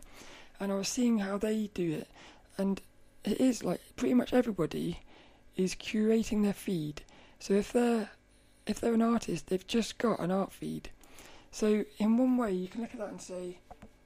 and 0.61 0.71
I 0.71 0.75
was 0.75 0.87
seeing 0.87 1.19
how 1.19 1.37
they 1.37 1.69
do 1.73 1.91
it, 1.91 2.07
and 2.57 2.79
it 3.23 3.39
is 3.39 3.63
like 3.63 3.81
pretty 3.95 4.13
much 4.13 4.33
everybody 4.33 4.99
is 5.55 5.75
curating 5.75 6.43
their 6.43 6.53
feed. 6.53 7.03
So 7.39 7.53
if 7.53 7.71
they're 7.71 8.09
if 8.65 8.79
they're 8.79 8.93
an 8.93 9.01
artist, 9.01 9.47
they've 9.47 9.67
just 9.67 9.97
got 9.97 10.19
an 10.19 10.31
art 10.31 10.51
feed. 10.51 10.89
So 11.51 11.85
in 11.97 12.17
one 12.17 12.37
way, 12.37 12.51
you 12.51 12.67
can 12.67 12.81
look 12.81 12.93
at 12.93 12.99
that 12.99 13.09
and 13.09 13.21
say, 13.21 13.57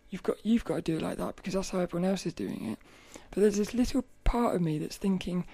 you've 0.09 0.23
got 0.23 0.37
you've 0.43 0.65
got 0.65 0.75
to 0.77 0.81
do 0.81 0.97
it 0.97 1.01
like 1.01 1.17
that 1.17 1.35
because 1.35 1.53
that's 1.53 1.69
how 1.69 1.79
everyone 1.79 2.09
else 2.09 2.25
is 2.25 2.33
doing 2.33 2.71
it. 2.71 2.79
But 3.31 3.41
there's 3.41 3.57
this 3.57 3.73
little 3.73 4.05
part 4.23 4.55
of 4.55 4.61
me 4.61 4.77
that's 4.77 4.97
thinking, 4.97 5.45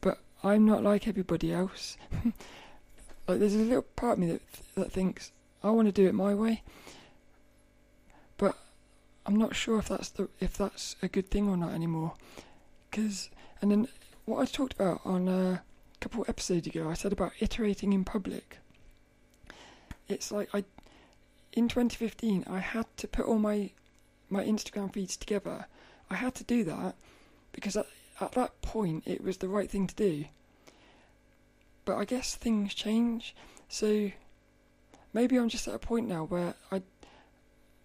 but 0.00 0.18
I'm 0.42 0.64
not 0.64 0.82
like 0.82 1.08
everybody 1.08 1.52
else. 1.52 1.96
like 3.28 3.38
there's 3.38 3.54
a 3.54 3.58
little 3.58 3.82
part 3.82 4.14
of 4.14 4.18
me 4.18 4.32
that 4.32 4.42
that 4.76 4.92
thinks 4.92 5.32
I 5.62 5.70
want 5.70 5.88
to 5.88 5.92
do 5.92 6.06
it 6.06 6.14
my 6.14 6.34
way. 6.34 6.62
But 8.36 8.56
I'm 9.26 9.36
not 9.36 9.54
sure 9.54 9.78
if 9.78 9.88
that's 9.88 10.10
the 10.10 10.28
if 10.40 10.56
that's 10.56 10.96
a 11.02 11.08
good 11.08 11.30
thing 11.30 11.48
or 11.48 11.56
not 11.56 11.72
anymore. 11.72 12.14
Because 12.90 13.30
and 13.62 13.70
then 13.70 13.88
what 14.24 14.40
I 14.40 14.44
talked 14.44 14.74
about 14.74 15.00
on 15.04 15.28
a 15.28 15.62
couple 16.00 16.24
episodes 16.28 16.66
ago, 16.66 16.88
I 16.88 16.94
said 16.94 17.12
about 17.12 17.32
iterating 17.40 17.92
in 17.92 18.04
public. 18.04 18.58
It's 20.08 20.32
like 20.32 20.48
I 20.54 20.64
in 21.52 21.68
2015 21.68 22.44
I 22.48 22.58
had 22.58 22.86
to 22.98 23.08
put 23.08 23.26
all 23.26 23.38
my 23.38 23.70
my 24.28 24.44
Instagram 24.44 24.92
feeds 24.92 25.16
together. 25.16 25.66
I 26.10 26.14
had 26.16 26.34
to 26.36 26.44
do 26.44 26.64
that 26.64 26.94
because 27.52 27.76
at, 27.76 27.86
at 28.20 28.32
that 28.32 28.60
point 28.62 29.04
it 29.06 29.22
was 29.22 29.38
the 29.38 29.48
right 29.48 29.70
thing 29.70 29.86
to 29.86 29.94
do. 29.94 30.24
But 31.84 31.96
I 31.96 32.04
guess 32.04 32.34
things 32.34 32.74
change, 32.74 33.34
so 33.68 34.10
maybe 35.12 35.36
I'm 35.36 35.48
just 35.48 35.66
at 35.66 35.74
a 35.74 35.78
point 35.78 36.06
now 36.06 36.24
where 36.24 36.54
I 36.70 36.82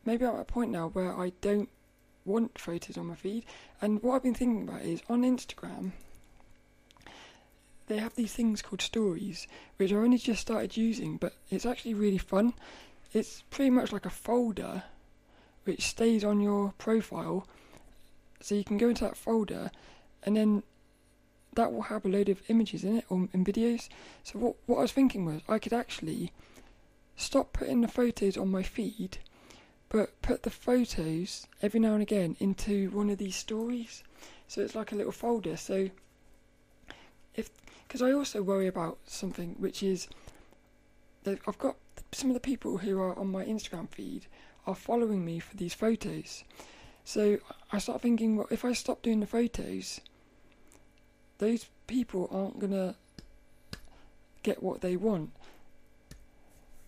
maybe 0.05 0.25
I'm 0.25 0.35
at 0.35 0.41
a 0.41 0.45
point 0.45 0.71
now 0.71 0.89
where 0.89 1.17
I 1.17 1.31
don't 1.41 1.69
want 2.25 2.59
photos 2.59 2.97
on 2.97 3.07
my 3.07 3.15
feed. 3.15 3.45
And 3.81 4.01
what 4.01 4.15
I've 4.15 4.23
been 4.23 4.33
thinking 4.33 4.67
about 4.67 4.81
is 4.81 5.01
on 5.09 5.21
Instagram, 5.21 5.91
they 7.87 7.97
have 7.97 8.15
these 8.15 8.33
things 8.33 8.61
called 8.61 8.81
stories, 8.81 9.47
which 9.77 9.93
I 9.93 9.97
only 9.97 10.17
just 10.17 10.41
started 10.41 10.75
using, 10.75 11.17
but 11.17 11.33
it's 11.49 11.65
actually 11.65 11.93
really 11.93 12.17
fun. 12.17 12.53
It's 13.13 13.43
pretty 13.49 13.69
much 13.69 13.91
like 13.91 14.05
a 14.05 14.09
folder 14.09 14.83
which 15.65 15.87
stays 15.87 16.23
on 16.23 16.41
your 16.41 16.73
profile. 16.77 17.47
So 18.41 18.55
you 18.55 18.63
can 18.63 18.77
go 18.77 18.89
into 18.89 19.03
that 19.03 19.17
folder 19.17 19.71
and 20.23 20.35
then 20.35 20.63
that 21.55 21.71
will 21.71 21.83
have 21.83 22.05
a 22.05 22.09
load 22.09 22.29
of 22.29 22.41
images 22.49 22.83
in 22.83 22.97
it 22.97 23.05
or 23.09 23.29
in 23.33 23.45
videos. 23.45 23.87
So 24.23 24.39
what 24.39 24.55
what 24.65 24.77
I 24.79 24.81
was 24.81 24.91
thinking 24.91 25.25
was 25.25 25.41
I 25.47 25.59
could 25.59 25.73
actually 25.73 26.31
stop 27.15 27.53
putting 27.53 27.81
the 27.81 27.87
photos 27.87 28.37
on 28.37 28.51
my 28.51 28.63
feed, 28.63 29.19
but 29.95 30.21
put 30.21 30.43
the 30.43 30.49
photos 30.49 31.47
every 31.61 31.79
now 31.79 31.93
and 31.93 32.01
again 32.01 32.35
into 32.41 32.89
one 32.89 33.09
of 33.09 33.17
these 33.17 33.37
stories. 33.37 34.03
So 34.45 34.59
it's 34.59 34.75
like 34.75 34.91
a 34.91 34.95
little 34.95 35.13
folder. 35.13 35.55
So 35.55 35.89
if 37.33 37.49
because 37.87 38.01
I 38.01 38.11
also 38.11 38.43
worry 38.43 38.67
about 38.67 38.97
something 39.05 39.55
which 39.57 39.81
is 39.81 40.09
that 41.23 41.39
I've 41.47 41.57
got 41.57 41.77
some 42.11 42.29
of 42.29 42.33
the 42.33 42.41
people 42.41 42.79
who 42.79 42.99
are 42.99 43.17
on 43.17 43.31
my 43.31 43.45
Instagram 43.45 43.87
feed 43.87 44.25
are 44.67 44.75
following 44.75 45.23
me 45.23 45.39
for 45.39 45.55
these 45.55 45.73
photos. 45.73 46.43
So 47.05 47.37
I 47.71 47.77
start 47.77 48.01
thinking, 48.01 48.35
well, 48.35 48.47
if 48.51 48.65
I 48.65 48.73
stop 48.73 49.01
doing 49.01 49.21
the 49.21 49.25
photos, 49.25 50.01
those 51.37 51.67
people 51.87 52.27
aren't 52.33 52.59
gonna 52.59 52.95
get 54.43 54.61
what 54.61 54.81
they 54.81 54.97
want. 54.97 55.31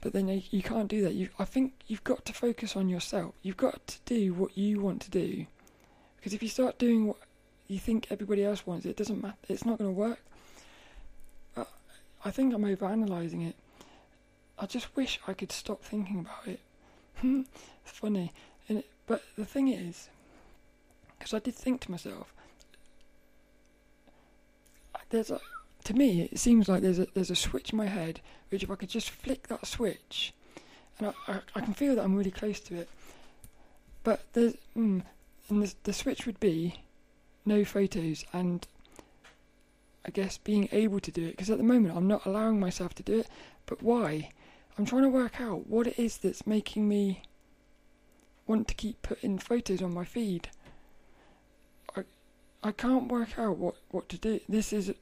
But 0.02 0.14
then 0.14 0.28
you, 0.28 0.42
you 0.52 0.62
can't 0.62 0.88
do 0.88 1.02
that. 1.04 1.14
You, 1.14 1.30
I 1.40 1.46
think 1.46 1.74
you've 1.88 2.04
got 2.04 2.26
to 2.26 2.34
focus 2.34 2.76
on 2.76 2.90
yourself. 2.90 3.34
You've 3.42 3.58
got 3.58 3.86
to 3.88 3.98
do 4.06 4.34
what 4.34 4.58
you 4.58 4.80
want 4.80 5.02
to 5.04 5.10
do. 5.10 5.48
Because 6.18 6.34
if 6.34 6.44
you 6.44 6.50
start 6.50 6.78
doing 6.78 7.08
what 7.08 7.18
you 7.68 7.80
think 7.80 8.08
everybody 8.10 8.44
else 8.44 8.66
wants, 8.66 8.86
it 8.86 8.98
doesn't 8.98 9.22
matter. 9.22 9.38
It's 9.50 9.66
not 9.66 9.78
going 9.78 9.90
to 9.90 10.00
work. 10.00 10.20
Uh, 11.56 11.66
I 12.24 12.32
think 12.32 12.54
I'm 12.54 12.64
overanalyzing 12.64 13.48
it. 13.48 13.56
I 14.60 14.66
just 14.66 14.96
wish 14.96 15.20
I 15.28 15.34
could 15.34 15.52
stop 15.52 15.84
thinking 15.84 16.20
about 16.20 16.48
it. 16.48 16.60
it's 17.24 17.98
funny, 18.00 18.34
it, 18.68 18.86
but 19.06 19.24
the 19.38 19.46
thing 19.46 19.68
is, 19.70 20.10
because 21.18 21.34
I 21.34 21.40
did 21.40 21.56
think 21.56 21.82
to 21.82 21.92
myself, 21.92 22.34
there's 25.10 25.32
a, 25.32 25.40
to 25.88 25.94
me 25.94 26.30
it 26.32 26.40
seems 26.40 26.70
like 26.70 26.82
there's 26.82 27.00
a 27.00 27.08
there's 27.14 27.32
a 27.32 27.36
switch 27.36 27.72
in 27.72 27.78
my 27.78 27.88
head 27.88 28.20
which 28.50 28.64
if 28.64 28.72
I 28.72 28.76
could 28.76 28.90
just 28.90 29.10
flick 29.10 29.48
that 29.48 29.66
switch, 29.66 30.34
and 31.00 31.08
I 31.08 31.14
I, 31.32 31.40
I 31.56 31.62
can 31.62 31.74
feel 31.74 31.96
that 31.96 32.04
I'm 32.04 32.16
really 32.16 32.32
close 32.32 32.60
to 32.62 32.76
it, 32.76 32.90
but 34.04 34.22
there's 34.34 34.54
mm, 34.76 35.02
and 35.50 35.64
the, 35.64 35.74
the 35.84 35.94
switch 35.94 36.26
would 36.26 36.40
be 36.40 36.76
no 37.46 37.64
photos 37.64 38.26
and 38.34 38.68
I 40.06 40.12
guess 40.12 40.38
being 40.38 40.70
able 40.72 41.00
to 41.02 41.12
do 41.12 41.26
it 41.26 41.32
because 41.32 41.50
at 41.50 41.58
the 41.58 41.64
moment 41.64 41.96
I'm 41.96 42.08
not 42.08 42.26
allowing 42.26 42.60
myself 42.60 42.94
to 42.96 43.04
do 43.04 43.20
it. 43.20 43.28
But 43.66 43.84
why? 43.84 44.32
I'm 44.78 44.86
trying 44.86 45.04
to 45.04 45.10
work 45.10 45.42
out 45.42 45.68
what 45.68 45.88
it 45.88 46.00
is 46.00 46.18
that's 46.18 46.48
making 46.48 46.88
me 46.88 47.24
want 48.46 48.68
to 48.70 48.74
keep 48.74 49.02
putting 49.02 49.38
photos 49.38 49.82
on 49.82 49.94
my 49.94 50.06
feed. 50.06 50.50
I 51.96 52.04
I 52.64 52.72
can't 52.72 53.10
work 53.10 53.38
out 53.38 53.58
what, 53.58 53.76
what 53.92 54.08
to 54.10 54.18
do. 54.18 54.40
This 54.48 54.72
is 54.72 54.94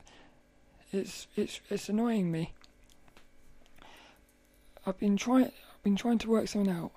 it's 0.91 1.27
it's 1.35 1.59
it's 1.69 1.89
annoying 1.89 2.31
me. 2.31 2.53
I've 4.85 4.99
been 4.99 5.17
trying 5.17 5.45
I've 5.45 5.83
been 5.83 5.95
trying 5.95 6.19
to 6.19 6.29
work 6.29 6.47
something 6.47 6.73
out. 6.73 6.91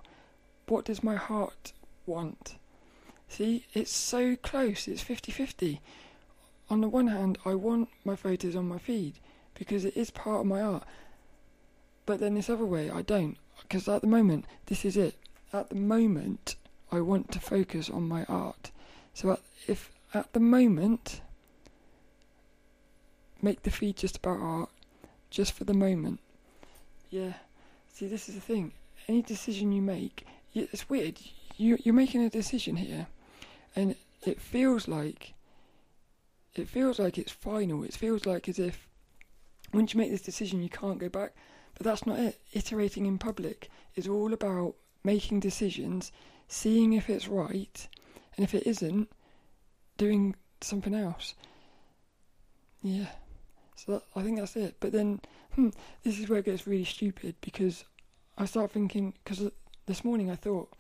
What 0.67 0.85
does 0.85 1.03
my 1.03 1.17
heart 1.17 1.73
want? 2.07 2.57
See, 3.29 3.65
it's 3.75 3.93
so 3.93 4.37
close. 4.37 4.89
It's 4.89 5.05
50-50 5.05 5.81
on 6.71 6.81
the 6.81 6.89
one 6.89 7.07
hand, 7.07 7.39
I 7.45 7.55
want 7.55 7.89
my 8.05 8.15
photos 8.15 8.55
on 8.55 8.69
my 8.69 8.79
feed 8.79 9.15
because 9.55 9.85
it 9.85 9.97
is 9.97 10.11
part 10.11 10.41
of 10.41 10.47
my 10.47 10.61
art. 10.61 10.85
But 12.07 12.21
then 12.21 12.35
this 12.35 12.51
other 12.51 12.65
way, 12.65 12.91
I 12.91 13.03
don't. 13.03 13.37
Because 13.63 13.89
at 13.89 14.03
the 14.03 14.07
moment, 14.07 14.45
this 14.67 14.85
is 14.85 14.97
it. 14.97 15.15
At 15.53 15.71
the 15.71 15.75
moment, 15.75 16.57
I 16.93 17.01
want 17.01 17.33
to 17.33 17.41
focus 17.41 17.91
on 17.91 18.09
my 18.09 18.25
art. 18.25 18.71
So 19.15 19.33
at, 19.33 19.41
if 19.67 19.91
at 20.15 20.33
the 20.33 20.41
moment, 20.41 21.21
make 23.43 23.63
the 23.63 23.71
feed 23.71 23.97
just 23.97 24.17
about 24.19 24.41
art, 24.41 24.71
just 25.31 25.53
for 25.53 25.65
the 25.65 25.75
moment. 25.75 26.21
Yeah. 27.11 27.35
See, 27.93 28.07
this 28.07 28.29
is 28.29 28.35
the 28.35 28.41
thing. 28.41 28.73
Any 29.09 29.23
decision 29.23 29.73
you 29.73 29.83
make, 29.83 30.27
it's 30.55 30.89
weird. 30.89 31.19
You 31.57 31.79
you're 31.83 31.95
making 31.95 32.23
a 32.23 32.31
decision 32.31 32.77
here, 32.77 33.07
and 33.75 33.97
it 34.25 34.41
feels 34.41 34.87
like 34.87 35.35
it 36.55 36.69
feels 36.69 36.99
like 36.99 37.19
it's 37.19 37.33
final. 37.33 37.85
It 37.85 37.95
feels 37.95 38.27
like 38.27 38.49
as 38.49 38.59
if 38.59 38.87
once 39.73 39.95
you 39.95 39.99
make 39.99 40.11
this 40.11 40.23
decision, 40.23 40.63
you 40.63 40.69
can't 40.69 40.99
go 40.99 41.09
back. 41.09 41.33
But 41.75 41.85
that's 41.85 42.07
not 42.07 42.19
it. 42.19 42.41
Iterating 42.53 43.07
in 43.07 43.19
public 43.19 43.71
is 43.95 44.09
all 44.09 44.33
about 44.33 44.75
making 45.05 45.41
decisions, 45.41 46.11
seeing 46.49 46.93
if 46.93 47.09
it's 47.09 47.29
right, 47.29 47.89
and 48.37 48.45
if 48.45 48.55
it 48.55 48.67
isn't, 48.67 49.09
doing 49.97 50.35
something 50.61 50.95
else. 50.95 51.35
Yeah. 52.83 53.07
So 53.79 53.93
that, 53.93 54.03
I 54.17 54.23
think 54.23 54.39
that's 54.39 54.57
it. 54.57 54.77
But 54.81 54.93
then, 54.93 55.21
hmm, 55.55 55.69
this 56.03 56.19
is 56.19 56.29
where 56.29 56.41
it 56.41 56.47
gets 56.47 56.67
really 56.67 56.85
stupid 56.85 57.37
because 57.41 57.85
I 58.37 58.45
start 58.45 58.73
thinking, 58.73 59.15
because 59.23 59.51
this 59.87 60.05
morning 60.05 60.31
I 60.31 60.35
thought, 60.35 60.73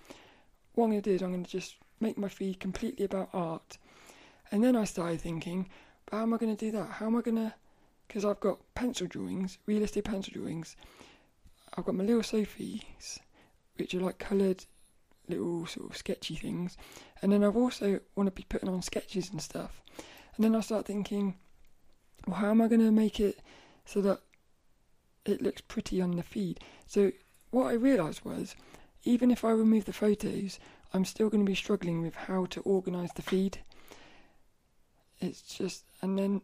what 0.75 0.85
I'm 0.85 0.90
going 0.90 1.02
to 1.02 1.11
do 1.11 1.14
is 1.14 1.23
I'm 1.23 1.31
going 1.31 1.45
to 1.45 1.50
just 1.50 1.76
make 2.00 2.19
my 2.19 2.28
feed 2.28 2.61
completely 2.61 3.05
about 3.05 3.31
art 3.33 3.78
and 4.50 4.64
then 4.64 4.76
I 4.76 4.85
started 4.85 5.21
thinking, 5.21 5.69
how 6.11 6.23
am 6.23 6.35
I 6.35 6.38
going 6.38 6.55
to 6.55 6.64
do 6.64 6.73
that? 6.73 6.88
How 6.88 7.07
am 7.07 7.17
I 7.17 7.21
going 7.21 7.37
to. 7.37 7.55
Because 8.07 8.25
I've 8.25 8.40
got 8.40 8.59
pencil 8.75 9.07
drawings, 9.07 9.59
realistic 9.67 10.05
pencil 10.05 10.33
drawings. 10.35 10.76
I've 11.76 11.85
got 11.85 11.95
my 11.95 12.05
little 12.05 12.23
Sophies, 12.23 13.19
which 13.76 13.95
are 13.95 14.00
like 14.00 14.19
coloured 14.19 14.64
little 15.28 15.67
sort 15.67 15.90
of 15.90 15.97
sketchy 15.97 16.35
things. 16.35 16.78
And 17.21 17.31
then 17.31 17.45
I've 17.45 17.57
also 17.57 18.00
want 18.17 18.28
to 18.28 18.31
be 18.31 18.47
putting 18.49 18.71
on 18.71 18.81
sketches 18.81 19.31
and 19.31 19.43
stuff. 19.43 19.83
And 20.37 20.45
then 20.45 20.57
I 20.57 20.61
start 20.61 20.87
thinking, 20.87 21.37
well, 22.28 22.40
how 22.40 22.50
am 22.50 22.62
I 22.62 22.68
going 22.68 22.80
to 22.80 22.90
make 22.90 23.20
it 23.20 23.40
so 23.85 24.00
that 24.02 24.20
it 25.25 25.42
looks 25.42 25.61
pretty 25.61 26.00
on 26.00 26.16
the 26.16 26.23
feed? 26.23 26.61
So 26.87 27.12
what 27.50 27.66
I 27.66 27.73
realised 27.73 28.25
was, 28.25 28.54
even 29.04 29.30
if 29.30 29.44
I 29.44 29.50
remove 29.50 29.85
the 29.85 29.92
photos, 29.92 30.58
I'm 30.92 31.04
still 31.04 31.28
going 31.28 31.44
to 31.44 31.50
be 31.50 31.54
struggling 31.54 32.02
with 32.02 32.14
how 32.14 32.47
to 32.47 32.61
organise 32.62 33.12
the 33.12 33.23
feed 33.23 33.58
it's 35.20 35.42
just, 35.42 35.85
and 36.00 36.18
then 36.18 36.42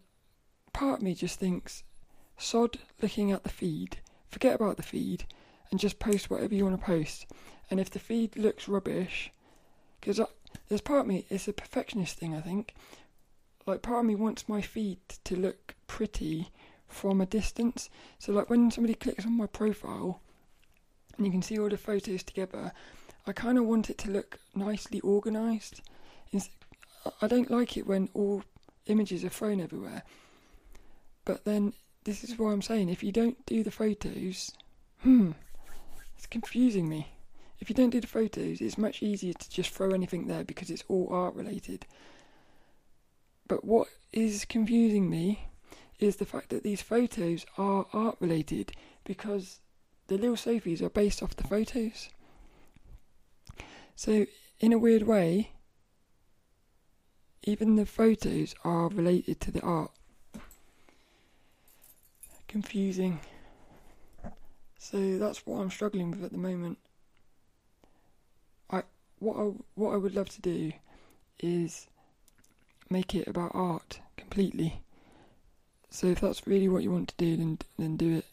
part 0.72 0.98
of 0.98 1.02
me 1.02 1.14
just 1.14 1.38
thinks, 1.38 1.82
sod 2.36 2.78
looking 3.00 3.30
at 3.30 3.44
the 3.44 3.50
feed, 3.50 3.98
forget 4.28 4.56
about 4.56 4.76
the 4.76 4.82
feed, 4.82 5.24
and 5.70 5.80
just 5.80 5.98
post 5.98 6.30
whatever 6.30 6.54
you 6.54 6.64
want 6.64 6.78
to 6.78 6.84
post. 6.84 7.26
And 7.70 7.80
if 7.80 7.90
the 7.90 7.98
feed 7.98 8.36
looks 8.36 8.68
rubbish, 8.68 9.32
because 10.00 10.20
there's 10.68 10.80
part 10.80 11.00
of 11.00 11.06
me, 11.06 11.24
it's 11.30 11.48
a 11.48 11.52
perfectionist 11.52 12.16
thing, 12.16 12.34
I 12.34 12.40
think. 12.40 12.74
Like, 13.66 13.82
part 13.82 14.00
of 14.00 14.06
me 14.06 14.14
wants 14.14 14.48
my 14.48 14.60
feed 14.60 14.98
to 15.24 15.36
look 15.36 15.74
pretty 15.86 16.50
from 16.86 17.20
a 17.20 17.26
distance. 17.26 17.88
So, 18.18 18.32
like, 18.32 18.50
when 18.50 18.70
somebody 18.70 18.94
clicks 18.94 19.24
on 19.24 19.36
my 19.36 19.46
profile, 19.46 20.20
and 21.16 21.26
you 21.26 21.32
can 21.32 21.42
see 21.42 21.58
all 21.58 21.68
the 21.68 21.76
photos 21.76 22.22
together. 22.22 22.72
I 23.26 23.32
kind 23.32 23.58
of 23.58 23.64
want 23.64 23.90
it 23.90 23.98
to 23.98 24.10
look 24.10 24.38
nicely 24.54 25.00
organised. 25.02 25.80
I 27.22 27.26
don't 27.26 27.50
like 27.50 27.76
it 27.76 27.86
when 27.86 28.08
all 28.14 28.42
images 28.86 29.24
are 29.24 29.30
thrown 29.30 29.60
everywhere. 29.60 30.02
But 31.24 31.44
then, 31.44 31.72
this 32.04 32.24
is 32.24 32.38
what 32.38 32.50
I'm 32.50 32.62
saying 32.62 32.88
if 32.88 33.02
you 33.02 33.12
don't 33.12 33.44
do 33.46 33.62
the 33.62 33.70
photos, 33.70 34.52
hmm, 35.00 35.32
it's 36.16 36.26
confusing 36.26 36.88
me. 36.88 37.08
If 37.60 37.70
you 37.70 37.74
don't 37.74 37.90
do 37.90 38.00
the 38.00 38.06
photos, 38.06 38.60
it's 38.60 38.76
much 38.76 39.02
easier 39.02 39.32
to 39.32 39.50
just 39.50 39.70
throw 39.70 39.90
anything 39.92 40.26
there 40.26 40.44
because 40.44 40.70
it's 40.70 40.84
all 40.88 41.08
art 41.10 41.34
related. 41.34 41.86
But 43.46 43.64
what 43.64 43.88
is 44.12 44.44
confusing 44.44 45.10
me 45.10 45.48
is 45.98 46.16
the 46.16 46.26
fact 46.26 46.50
that 46.50 46.62
these 46.62 46.82
photos 46.82 47.44
are 47.58 47.86
art 47.92 48.16
related 48.20 48.72
because 49.04 49.60
the 50.06 50.16
little 50.16 50.36
Sophies 50.36 50.82
are 50.82 50.90
based 50.90 51.22
off 51.22 51.36
the 51.36 51.44
photos. 51.44 52.08
So, 53.96 54.26
in 54.60 54.72
a 54.72 54.78
weird 54.78 55.04
way, 55.04 55.50
even 57.44 57.76
the 57.76 57.86
photos 57.86 58.54
are 58.64 58.88
related 58.88 59.40
to 59.40 59.50
the 59.50 59.60
art. 59.60 59.90
Confusing. 62.48 63.20
So 64.78 65.18
that's 65.18 65.46
what 65.46 65.60
I'm 65.60 65.70
struggling 65.70 66.10
with 66.10 66.24
at 66.24 66.32
the 66.32 66.38
moment. 66.38 66.78
I 68.70 68.82
what 69.18 69.36
I 69.36 69.52
what 69.74 69.92
I 69.92 69.96
would 69.96 70.14
love 70.14 70.28
to 70.30 70.40
do 70.40 70.72
is 71.38 71.86
make 72.90 73.14
it 73.14 73.26
about 73.26 73.52
art 73.54 74.00
completely. 74.16 74.82
So 75.90 76.08
if 76.08 76.20
that's 76.20 76.46
really 76.46 76.68
what 76.68 76.82
you 76.82 76.90
want 76.90 77.08
to 77.08 77.14
do, 77.16 77.36
then 77.36 77.58
then 77.78 77.96
do 77.96 78.16
it. 78.16 78.26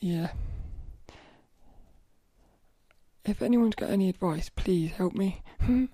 Yeah. 0.00 0.30
If 3.24 3.42
anyone's 3.42 3.74
got 3.74 3.90
any 3.90 4.08
advice, 4.08 4.48
please 4.48 4.92
help 4.92 5.14
me. 5.14 5.42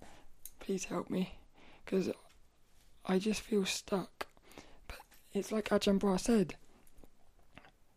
please 0.60 0.84
help 0.84 1.08
me, 1.08 1.38
because 1.84 2.10
I 3.06 3.18
just 3.18 3.40
feel 3.40 3.64
stuck. 3.64 4.26
But 4.86 4.98
it's 5.32 5.50
like 5.50 5.70
Ajahn 5.70 5.98
Brahm 5.98 6.18
said. 6.18 6.54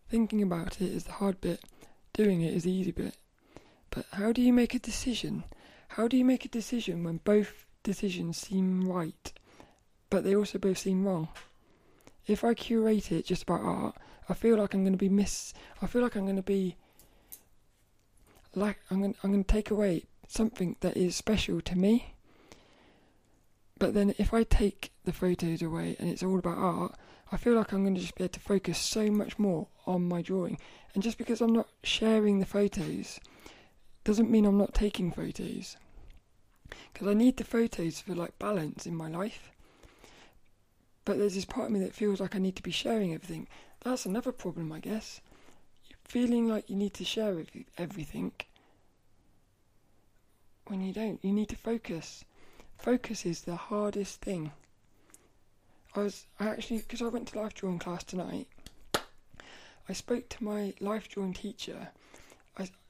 Thinking 0.10 0.42
about 0.42 0.82
it 0.82 0.94
is 0.94 1.04
the 1.06 1.14
hard 1.14 1.42
bit. 1.42 1.62
Doing 2.14 2.42
it 2.42 2.54
is 2.54 2.64
the 2.64 2.72
easy 2.72 2.92
bit. 2.92 3.18
But 3.90 4.06
how 4.14 4.32
do 4.32 4.42
you 4.42 4.54
make 4.54 4.74
a 4.74 4.80
decision? 4.80 5.44
How 5.90 6.08
do 6.08 6.16
you 6.18 6.25
make 6.25 6.46
a 6.46 6.50
decision 6.50 7.04
when 7.04 7.18
both 7.24 7.66
decisions 7.86 8.38
seem 8.38 8.86
right, 8.86 9.32
but 10.10 10.25
they 10.25 10.36
also 10.36 10.58
both 10.60 10.80
seem 10.80 11.06
wrong? 11.06 11.30
If 12.27 12.44
I 12.44 12.54
curate 12.54 13.12
it 13.12 13.25
just 13.25 13.44
about 13.44 13.62
art, 13.62 13.96
I 14.27 14.34
feel 14.34 14.58
like 14.58 14.74
I'm 14.74 14.84
going 14.84 14.94
to 14.94 14.98
be 14.98 15.10
miss. 15.10 15.54
I 15.82 15.88
feel 15.88 16.01
like 16.01 16.15
I'm 16.15 16.25
going 16.25 16.36
to 16.36 16.42
be 16.42 16.75
like 18.56 18.80
I'm 18.89 19.00
going. 19.00 19.15
I'm 19.24 19.32
going 19.32 19.44
to 19.44 19.54
take 19.54 19.70
away 19.70 20.04
something 20.27 20.75
that 20.80 20.98
is 20.98 21.15
special 21.15 21.62
to 21.62 21.77
me. 21.77 22.13
But 23.77 23.94
then 23.94 24.15
if 24.18 24.34
I 24.34 24.44
take 24.44 24.92
the 25.04 25.13
photos 25.13 25.62
away 25.62 25.96
and 26.00 26.10
it's 26.10 26.24
all 26.24 26.39
about 26.39 26.58
art, 26.58 26.96
I 27.32 27.38
feel 27.38 27.54
like 27.54 27.72
I'm 27.72 27.84
going 27.84 27.96
to 27.96 28.01
just 28.01 28.15
be 28.15 28.24
able 28.24 28.34
to 28.34 28.39
focus 28.39 28.77
so 28.77 29.12
much 29.12 29.38
more 29.38 29.68
on 29.86 30.08
my 30.08 30.22
drawing. 30.22 30.58
And 30.94 31.04
just 31.04 31.18
because 31.18 31.42
I'm 31.42 31.54
not 31.54 31.68
sharing 31.84 32.39
the 32.39 32.46
photos 32.46 33.20
doesn't 34.04 34.32
mean 34.32 34.46
I'm 34.46 34.58
not 34.58 34.74
taking 34.74 35.12
photos. 35.12 35.75
Because 36.92 37.08
I 37.08 37.14
need 37.14 37.38
the 37.38 37.44
photos 37.44 38.00
for 38.00 38.16
like 38.16 38.40
balance 38.40 38.86
in 38.86 38.96
my 38.96 39.10
life. 39.10 39.51
But 41.04 41.18
there's 41.18 41.36
this 41.36 41.46
part 41.46 41.68
of 41.68 41.72
me 41.72 41.80
that 41.80 41.94
feels 41.94 42.20
like 42.20 42.36
I 42.36 42.40
need 42.40 42.56
to 42.56 42.64
be 42.64 42.72
sharing 42.72 43.14
everything. 43.14 43.48
That's 43.82 44.06
another 44.06 44.32
problem, 44.32 44.72
I 44.72 44.80
guess. 44.80 45.22
Feeling 46.04 46.48
like 46.48 46.70
you 46.70 46.75
need 46.75 46.94
to 46.96 47.06
share 47.06 47.44
everything 47.78 48.32
when 50.68 50.82
you 50.82 50.94
don't. 50.94 51.24
You 51.24 51.32
need 51.32 51.50
to 51.50 51.56
focus. 51.56 52.25
Focus 52.78 53.25
is 53.25 53.42
the 53.42 53.56
hardest 53.56 54.22
thing. 54.22 54.51
I 55.96 56.00
was 56.00 56.25
I 56.40 56.48
actually 56.48 56.80
because 56.80 57.01
I 57.01 57.08
went 57.08 57.28
to 57.30 57.40
life 57.40 57.54
drawing 57.54 57.80
class 57.80 58.04
tonight. 58.04 58.48
I 59.88 59.94
spoke 59.94 60.30
to 60.30 60.44
my 60.44 60.74
life 60.80 61.08
drawing 61.08 61.34
teacher 61.34 61.90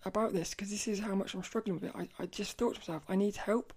about 0.05 0.33
this 0.33 0.51
because 0.51 0.69
this 0.69 0.87
is 0.87 0.99
how 0.99 1.15
much 1.15 1.33
I'm 1.33 1.43
struggling 1.43 1.75
with 1.75 1.83
it. 1.85 1.91
I, 1.95 2.07
I 2.19 2.25
just 2.27 2.57
thought 2.57 2.75
to 2.75 2.79
myself, 2.81 3.03
I 3.09 3.15
need 3.15 3.35
help. 3.35 3.73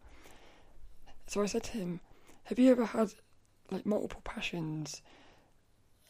So 1.26 1.42
I 1.42 1.46
said 1.46 1.64
to 1.64 1.72
him, 1.72 2.00
Have 2.44 2.58
you 2.58 2.70
ever 2.70 2.84
had 2.84 3.12
like 3.70 3.86
multiple 3.86 4.20
passions 4.24 5.02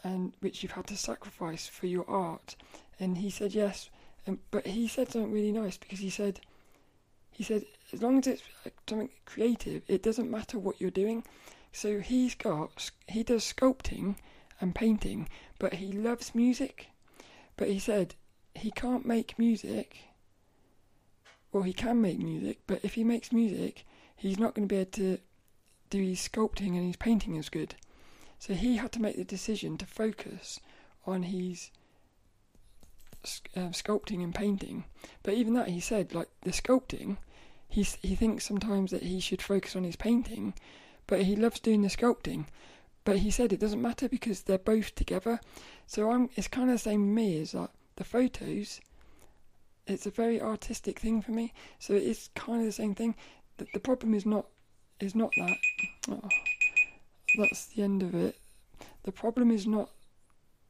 and 0.05 0.33
which 0.41 0.63
you've 0.63 0.73
had 0.73 0.87
to 0.89 0.97
sacrifice 0.97 1.67
for 1.67 1.87
your 1.87 2.09
art? 2.09 2.57
And 3.01 3.19
he 3.19 3.31
said 3.31 3.55
yes. 3.55 3.91
And, 4.27 4.39
but 4.51 4.67
he 4.67 4.89
said 4.89 5.11
something 5.11 5.33
really 5.33 5.53
nice 5.53 5.77
because 5.77 6.01
he 6.01 6.11
said 6.11 6.41
he 7.31 7.45
said 7.45 7.65
as 7.93 8.03
long 8.03 8.19
as 8.19 8.27
it's 8.27 8.43
something 8.89 9.11
creative, 9.25 9.83
it 9.87 10.03
doesn't 10.03 10.31
matter 10.31 10.59
what 10.59 10.81
you're 10.81 10.91
doing. 10.91 11.25
So 11.73 12.01
he's 12.01 12.35
got 12.35 12.91
he 13.07 13.23
does 13.23 13.45
sculpting 13.45 14.17
and 14.61 14.75
painting, 14.75 15.29
but 15.59 15.75
he 15.75 15.93
loves 15.93 16.35
music. 16.35 16.89
But 17.57 17.69
he 17.69 17.79
said 17.79 18.15
he 18.55 18.71
can't 18.71 19.07
make 19.07 19.39
music. 19.39 20.08
Well, 21.53 21.63
he 21.63 21.73
can 21.73 22.01
make 22.01 22.19
music, 22.19 22.59
but 22.67 22.81
if 22.83 22.95
he 22.95 23.05
makes 23.05 23.33
music, 23.33 23.85
he's 24.15 24.39
not 24.39 24.55
going 24.55 24.69
to 24.69 24.75
be 24.75 24.81
able 24.81 24.91
to 24.93 25.19
do 25.91 26.03
his 26.03 26.21
sculpting 26.21 26.77
and 26.77 26.87
his 26.87 26.97
painting 26.97 27.39
as 27.39 27.49
good. 27.49 27.75
So 28.39 28.55
he 28.55 28.77
had 28.77 28.93
to 28.93 29.03
make 29.03 29.17
the 29.17 29.25
decision 29.25 29.79
to 29.79 29.87
focus 29.87 30.61
on 31.07 31.25
his 31.25 31.71
uh, 33.57 33.71
sculpting 33.71 34.23
and 34.23 34.35
painting. 34.35 34.85
But 35.23 35.35
even 35.35 35.55
that, 35.55 35.69
he 35.69 35.81
said, 35.81 36.15
like 36.15 36.29
the 36.43 36.51
sculpting, 36.51 37.17
he 37.69 37.83
he 37.83 38.15
thinks 38.15 38.47
sometimes 38.47 38.91
that 38.91 39.03
he 39.03 39.21
should 39.21 39.43
focus 39.43 39.75
on 39.75 39.85
his 39.85 39.97
painting, 39.97 40.55
but 41.07 41.23
he 41.23 41.37
loves 41.37 41.61
doing 41.61 41.83
the 41.83 41.89
sculpting. 41.89 42.47
But 43.05 43.19
he 43.19 43.31
said 43.31 43.53
it 43.53 43.61
doesn't 43.61 43.83
matter 43.83 44.09
because 44.09 44.43
they're 44.43 44.59
both 44.59 44.95
together. 44.95 45.41
So 45.87 46.11
I'm. 46.11 46.31
It's 46.37 46.49
kind 46.49 46.71
of 46.71 46.75
the 46.75 46.91
same 46.91 47.07
with 47.07 47.17
me. 47.17 47.39
Is 47.39 47.53
that 47.53 47.71
the 47.97 48.05
photos? 48.05 48.81
It's 49.89 50.07
a 50.07 50.11
very 50.11 50.41
artistic 50.41 50.99
thing 50.99 51.23
for 51.23 51.33
me. 51.33 51.55
So 51.79 51.95
it's 51.95 52.29
kind 52.35 52.61
of 52.61 52.67
the 52.67 52.73
same 52.73 52.95
thing. 52.95 53.15
The, 53.57 53.67
the 53.73 53.81
problem 53.81 54.15
is 54.15 54.27
not 54.27 54.47
is 55.01 55.15
not 55.15 55.33
that. 55.37 55.57
Oh, 56.11 56.29
that's 57.39 57.67
the 57.67 57.83
end 57.83 58.03
of 58.03 58.15
it. 58.15 58.37
The 59.05 59.13
problem 59.13 59.51
is 59.51 59.67
not 59.67 59.91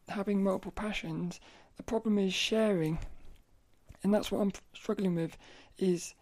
having 0.09 0.43
multiple 0.43 0.71
passions. 0.71 1.41
The 1.77 1.83
problem 1.83 2.17
is 2.19 2.33
sharing, 2.33 2.99
and 4.03 4.15
that's 4.15 4.31
what 4.31 4.41
I'm 4.41 4.53
struggling 4.73 5.17
with. 5.17 5.37
Is 5.79 6.15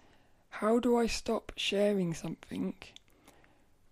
how 0.49 0.79
do 0.79 0.97
I 0.97 1.07
stop 1.07 1.53
sharing 1.57 2.15
something 2.15 2.75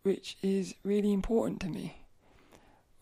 which 0.02 0.38
is 0.42 0.74
really 0.82 1.12
important 1.12 1.60
to 1.60 1.68
me? 1.68 1.98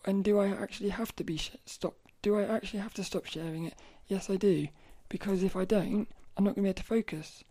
And 0.05 0.21
do 0.21 0.37
I 0.37 0.47
actually 0.49 0.89
have 0.89 1.15
to 1.15 1.23
be 1.23 1.37
sh- 1.37 1.55
stop? 1.65 1.95
Do 2.21 2.37
I 2.37 2.43
actually 2.43 2.79
have 2.81 2.93
to 2.95 3.05
stop 3.05 3.25
sharing 3.25 3.65
it? 3.65 3.75
Yes, 4.07 4.29
I 4.29 4.35
do. 4.35 4.67
Because 5.13 5.43
if 5.43 5.55
I 5.55 5.63
don't, 5.63 6.07
I'm 6.35 6.43
not 6.43 6.55
going 6.55 6.55
to 6.55 6.61
be 6.63 6.69
able 6.69 6.77
to 6.77 6.83
focus. 6.83 7.43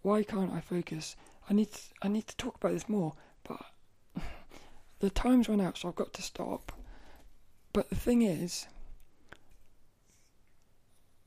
Why 0.00 0.22
can't 0.22 0.54
I 0.54 0.62
focus? 0.62 1.16
I 1.50 1.52
need 1.52 1.70
to, 1.70 1.80
I 2.00 2.08
need 2.08 2.26
to 2.28 2.36
talk 2.38 2.54
about 2.54 2.72
this 2.72 2.88
more, 2.88 3.12
but 3.46 3.60
the 5.00 5.10
time's 5.10 5.50
run 5.50 5.60
out, 5.60 5.76
so 5.76 5.88
I've 5.88 5.96
got 5.96 6.14
to 6.14 6.22
stop. 6.22 6.72
But 7.74 7.90
the 7.90 7.94
thing 7.94 8.22
is, 8.22 8.68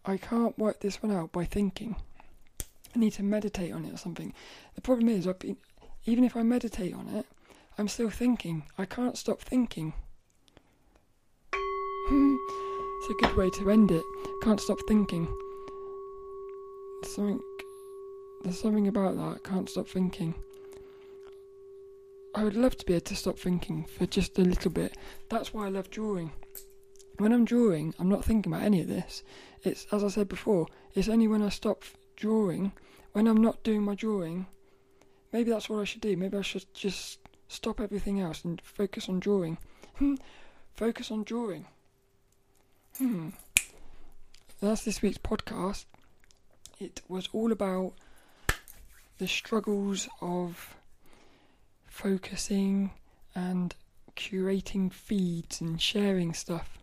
I 0.04 0.18
can't 0.18 0.58
work 0.58 0.80
this 0.80 1.04
one 1.04 1.12
out 1.12 1.32
by 1.32 1.46
thinking. 1.46 1.96
I 2.96 2.98
need 2.98 3.14
to 3.14 3.24
meditate 3.24 3.72
on 3.72 3.86
it 3.86 3.94
or 3.94 3.98
something. 3.98 4.34
The 4.74 4.82
problem 4.82 5.10
is, 5.10 5.28
I've 5.28 5.38
been, 5.38 5.58
even 6.06 6.24
if 6.24 6.36
I 6.36 6.42
meditate 6.42 6.96
on 6.96 7.08
it, 7.10 7.28
I'm 7.78 7.88
still 7.88 8.10
thinking. 8.10 8.64
I 8.80 8.86
can't 8.86 9.16
stop 9.16 9.42
thinking. 9.42 9.94
It's 13.04 13.10
a 13.10 13.26
good 13.26 13.36
way 13.36 13.50
to 13.50 13.72
end 13.72 13.90
it. 13.90 14.04
Can't 14.44 14.60
stop 14.60 14.78
thinking. 14.88 15.28
There's 17.02 17.16
something. 17.16 17.40
There's 18.44 18.60
something 18.60 18.88
about 18.88 19.16
that. 19.16 19.40
I 19.44 19.50
can't 19.50 19.70
stop 19.70 19.88
thinking. 19.88 20.36
I 22.34 22.44
would 22.44 22.56
love 22.56 22.78
to 22.78 22.86
be 22.86 22.94
able 22.94 23.02
to 23.06 23.16
stop 23.16 23.38
thinking 23.38 23.86
for 23.86 24.06
just 24.06 24.40
a 24.40 24.42
little 24.42 24.72
bit. 24.72 24.96
That's 25.30 25.54
why 25.54 25.66
I 25.66 25.70
love 25.70 25.90
drawing. 25.90 26.32
When 27.18 27.34
I'm 27.34 27.46
drawing, 27.46 27.94
I'm 28.00 28.10
not 28.10 28.24
thinking 28.24 28.52
about 28.52 28.66
any 28.66 28.82
of 28.82 28.88
this. 28.88 29.24
It's 29.64 29.86
as 29.92 30.04
I 30.04 30.08
said 30.08 30.30
before. 30.30 30.68
It's 30.96 31.10
only 31.10 31.28
when 31.28 31.42
I 31.42 31.50
stop 31.50 31.84
drawing, 32.16 32.72
when 33.14 33.28
I'm 33.28 33.42
not 33.42 33.64
doing 33.64 33.84
my 33.84 33.96
drawing, 33.96 34.46
maybe 35.34 35.52
that's 35.52 35.70
what 35.70 35.80
I 35.80 35.84
should 35.84 36.02
do. 36.02 36.16
Maybe 36.16 36.38
I 36.38 36.42
should 36.42 36.66
just 36.74 37.20
stop 37.48 37.82
everything 37.82 38.20
else 38.20 38.46
and 38.46 38.62
focus 38.62 39.10
on 39.10 39.20
drawing. 39.20 39.58
Hmm. 39.98 40.16
focus 40.74 41.12
on 41.12 41.24
drawing. 41.24 41.66
Hmm. 42.98 43.30
That's 44.62 44.86
this 44.86 45.02
week's 45.02 45.18
podcast. 45.18 45.86
It 46.82 47.02
was 47.08 47.30
all 47.32 47.52
about 47.52 47.94
the 49.20 49.28
struggles 49.28 50.10
of 50.20 50.76
focusing 51.86 52.92
and 53.36 53.76
curating 54.16 54.92
feeds 54.92 55.62
and 55.62 55.80
sharing 55.82 56.34
stuff. 56.34 56.80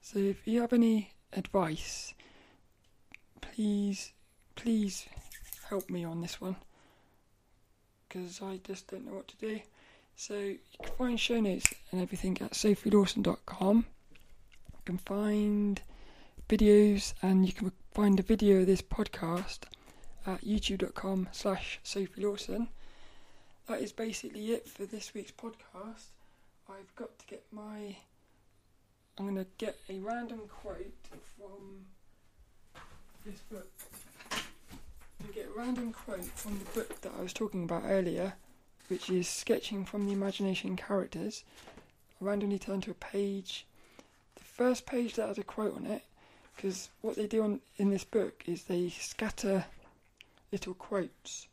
So 0.00 0.18
if 0.18 0.46
you 0.46 0.62
have 0.62 0.72
any 0.72 1.12
advice 1.32 2.14
please, 3.56 4.12
please 4.54 5.06
help 5.68 5.88
me 5.88 6.04
on 6.04 6.20
this 6.20 6.40
one 6.40 6.56
because 8.08 8.40
I 8.42 8.60
just 8.64 8.88
don't 8.88 9.06
know 9.06 9.14
what 9.14 9.28
to 9.28 9.36
do. 9.36 9.60
So 10.14 10.34
you 10.34 10.58
can 10.82 10.92
find 10.96 11.20
show 11.20 11.40
notes 11.40 11.72
and 11.90 12.00
everything 12.00 12.38
at 12.40 12.52
sophielawson.com. 12.52 13.86
You 14.72 14.80
can 14.84 14.98
find 14.98 15.80
videos 16.48 17.14
and 17.22 17.46
you 17.46 17.52
can 17.52 17.72
find 17.96 18.20
a 18.20 18.22
video 18.22 18.60
of 18.60 18.66
this 18.66 18.82
podcast 18.82 19.60
at 20.26 20.44
youtube.com 20.44 21.26
slash 21.32 21.80
Sophie 21.82 22.26
Lawson. 22.26 22.68
That 23.68 23.80
is 23.80 23.90
basically 23.90 24.52
it 24.52 24.68
for 24.68 24.84
this 24.84 25.14
week's 25.14 25.32
podcast. 25.32 26.08
I've 26.68 26.94
got 26.94 27.18
to 27.18 27.26
get 27.26 27.42
my 27.50 27.96
I'm 29.18 29.24
going 29.24 29.36
to 29.36 29.46
get 29.56 29.78
a 29.88 29.98
random 30.00 30.42
quote 30.46 30.92
from 31.38 31.86
this 33.24 33.40
book. 33.50 33.70
And 35.24 35.34
get 35.34 35.46
a 35.46 35.58
random 35.58 35.90
quote 35.90 36.22
from 36.22 36.58
the 36.58 36.78
book 36.78 37.00
that 37.00 37.12
I 37.18 37.22
was 37.22 37.32
talking 37.32 37.64
about 37.64 37.84
earlier, 37.86 38.34
which 38.88 39.08
is 39.08 39.26
Sketching 39.26 39.86
from 39.86 40.04
the 40.04 40.12
Imagination 40.12 40.76
Characters. 40.76 41.44
I 42.20 42.26
randomly 42.26 42.58
turn 42.58 42.82
to 42.82 42.90
a 42.90 42.94
page. 42.94 43.64
The 44.34 44.44
first 44.44 44.84
page 44.84 45.14
that 45.14 45.28
has 45.28 45.38
a 45.38 45.42
quote 45.42 45.74
on 45.74 45.86
it, 45.86 46.02
because 46.56 46.88
what 47.02 47.16
they 47.16 47.26
do 47.26 47.42
on, 47.44 47.60
in 47.76 47.90
this 47.90 48.04
book 48.04 48.42
is 48.46 48.64
they 48.64 48.88
scatter 48.88 49.66
little 50.50 50.74
quotes. 50.74 51.46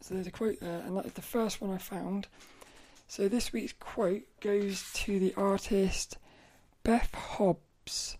So 0.00 0.14
there's 0.14 0.28
a 0.28 0.30
quote 0.30 0.60
there, 0.60 0.80
and 0.80 0.96
that 0.96 1.06
is 1.06 1.12
the 1.12 1.20
first 1.20 1.60
one 1.60 1.70
I 1.70 1.78
found. 1.78 2.28
So 3.08 3.28
this 3.28 3.52
week's 3.52 3.72
quote 3.72 4.22
goes 4.40 4.90
to 4.94 5.18
the 5.18 5.34
artist 5.36 6.16
Beth 6.84 7.12
Hobbs, 7.12 8.16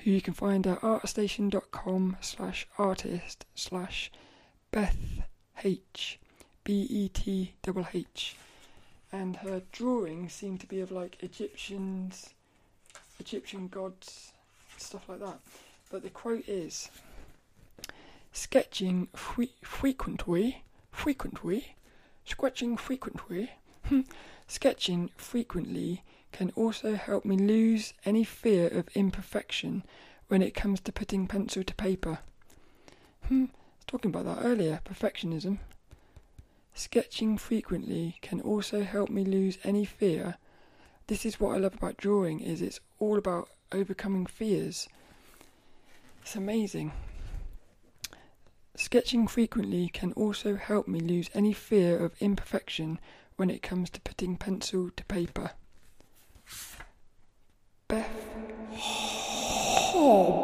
who 0.00 0.10
you 0.10 0.20
can 0.20 0.34
find 0.34 0.66
at 0.66 0.80
artstation.com 0.82 2.18
slash 2.20 2.68
artist 2.78 3.46
slash 3.54 4.12
Beth 4.70 5.24
H 5.64 6.20
B 6.62 6.86
E 6.90 7.08
T 7.08 7.54
double 7.62 7.88
H. 7.94 8.36
And 9.10 9.36
her 9.36 9.62
drawings 9.72 10.32
seem 10.34 10.58
to 10.58 10.66
be 10.66 10.80
of 10.80 10.92
like 10.92 11.22
Egyptians, 11.22 12.34
Egyptian 13.18 13.68
gods, 13.68 14.33
stuff 14.84 15.08
like 15.08 15.20
that. 15.20 15.40
But 15.90 16.02
the 16.02 16.10
quote 16.10 16.48
is 16.48 16.90
sketching 18.32 19.08
frequently, 19.14 20.64
frequently, 20.90 21.76
sketching 22.24 22.76
frequently. 22.76 23.50
Sketching 24.46 25.10
frequently 25.16 26.02
can 26.32 26.50
also 26.56 26.94
help 26.94 27.24
me 27.24 27.36
lose 27.36 27.94
any 28.04 28.24
fear 28.24 28.68
of 28.68 28.88
imperfection 28.94 29.84
when 30.28 30.42
it 30.42 30.54
comes 30.54 30.80
to 30.80 30.92
putting 30.92 31.26
pencil 31.26 31.62
to 31.62 31.74
paper. 31.74 32.18
Hmm, 33.28 33.44
I 33.44 33.76
was 33.76 33.84
talking 33.86 34.10
about 34.10 34.24
that 34.26 34.44
earlier, 34.44 34.80
perfectionism. 34.84 35.58
Sketching 36.74 37.38
frequently 37.38 38.18
can 38.20 38.40
also 38.40 38.82
help 38.82 39.08
me 39.10 39.24
lose 39.24 39.58
any 39.64 39.84
fear 39.84 40.36
this 41.06 41.26
is 41.26 41.38
what 41.38 41.54
I 41.54 41.58
love 41.58 41.74
about 41.74 41.96
drawing 41.96 42.40
is 42.40 42.62
it's 42.62 42.80
all 42.98 43.18
about 43.18 43.48
overcoming 43.72 44.26
fears. 44.26 44.88
It's 46.22 46.36
amazing. 46.36 46.92
Sketching 48.76 49.28
frequently 49.28 49.88
can 49.88 50.12
also 50.12 50.56
help 50.56 50.88
me 50.88 50.98
lose 50.98 51.30
any 51.34 51.52
fear 51.52 51.98
of 51.98 52.14
imperfection 52.20 52.98
when 53.36 53.50
it 53.50 53.62
comes 53.62 53.90
to 53.90 54.00
putting 54.00 54.36
pencil 54.36 54.90
to 54.96 55.04
paper. 55.04 55.52
Beth. 57.88 58.10
Oh. 59.96 60.43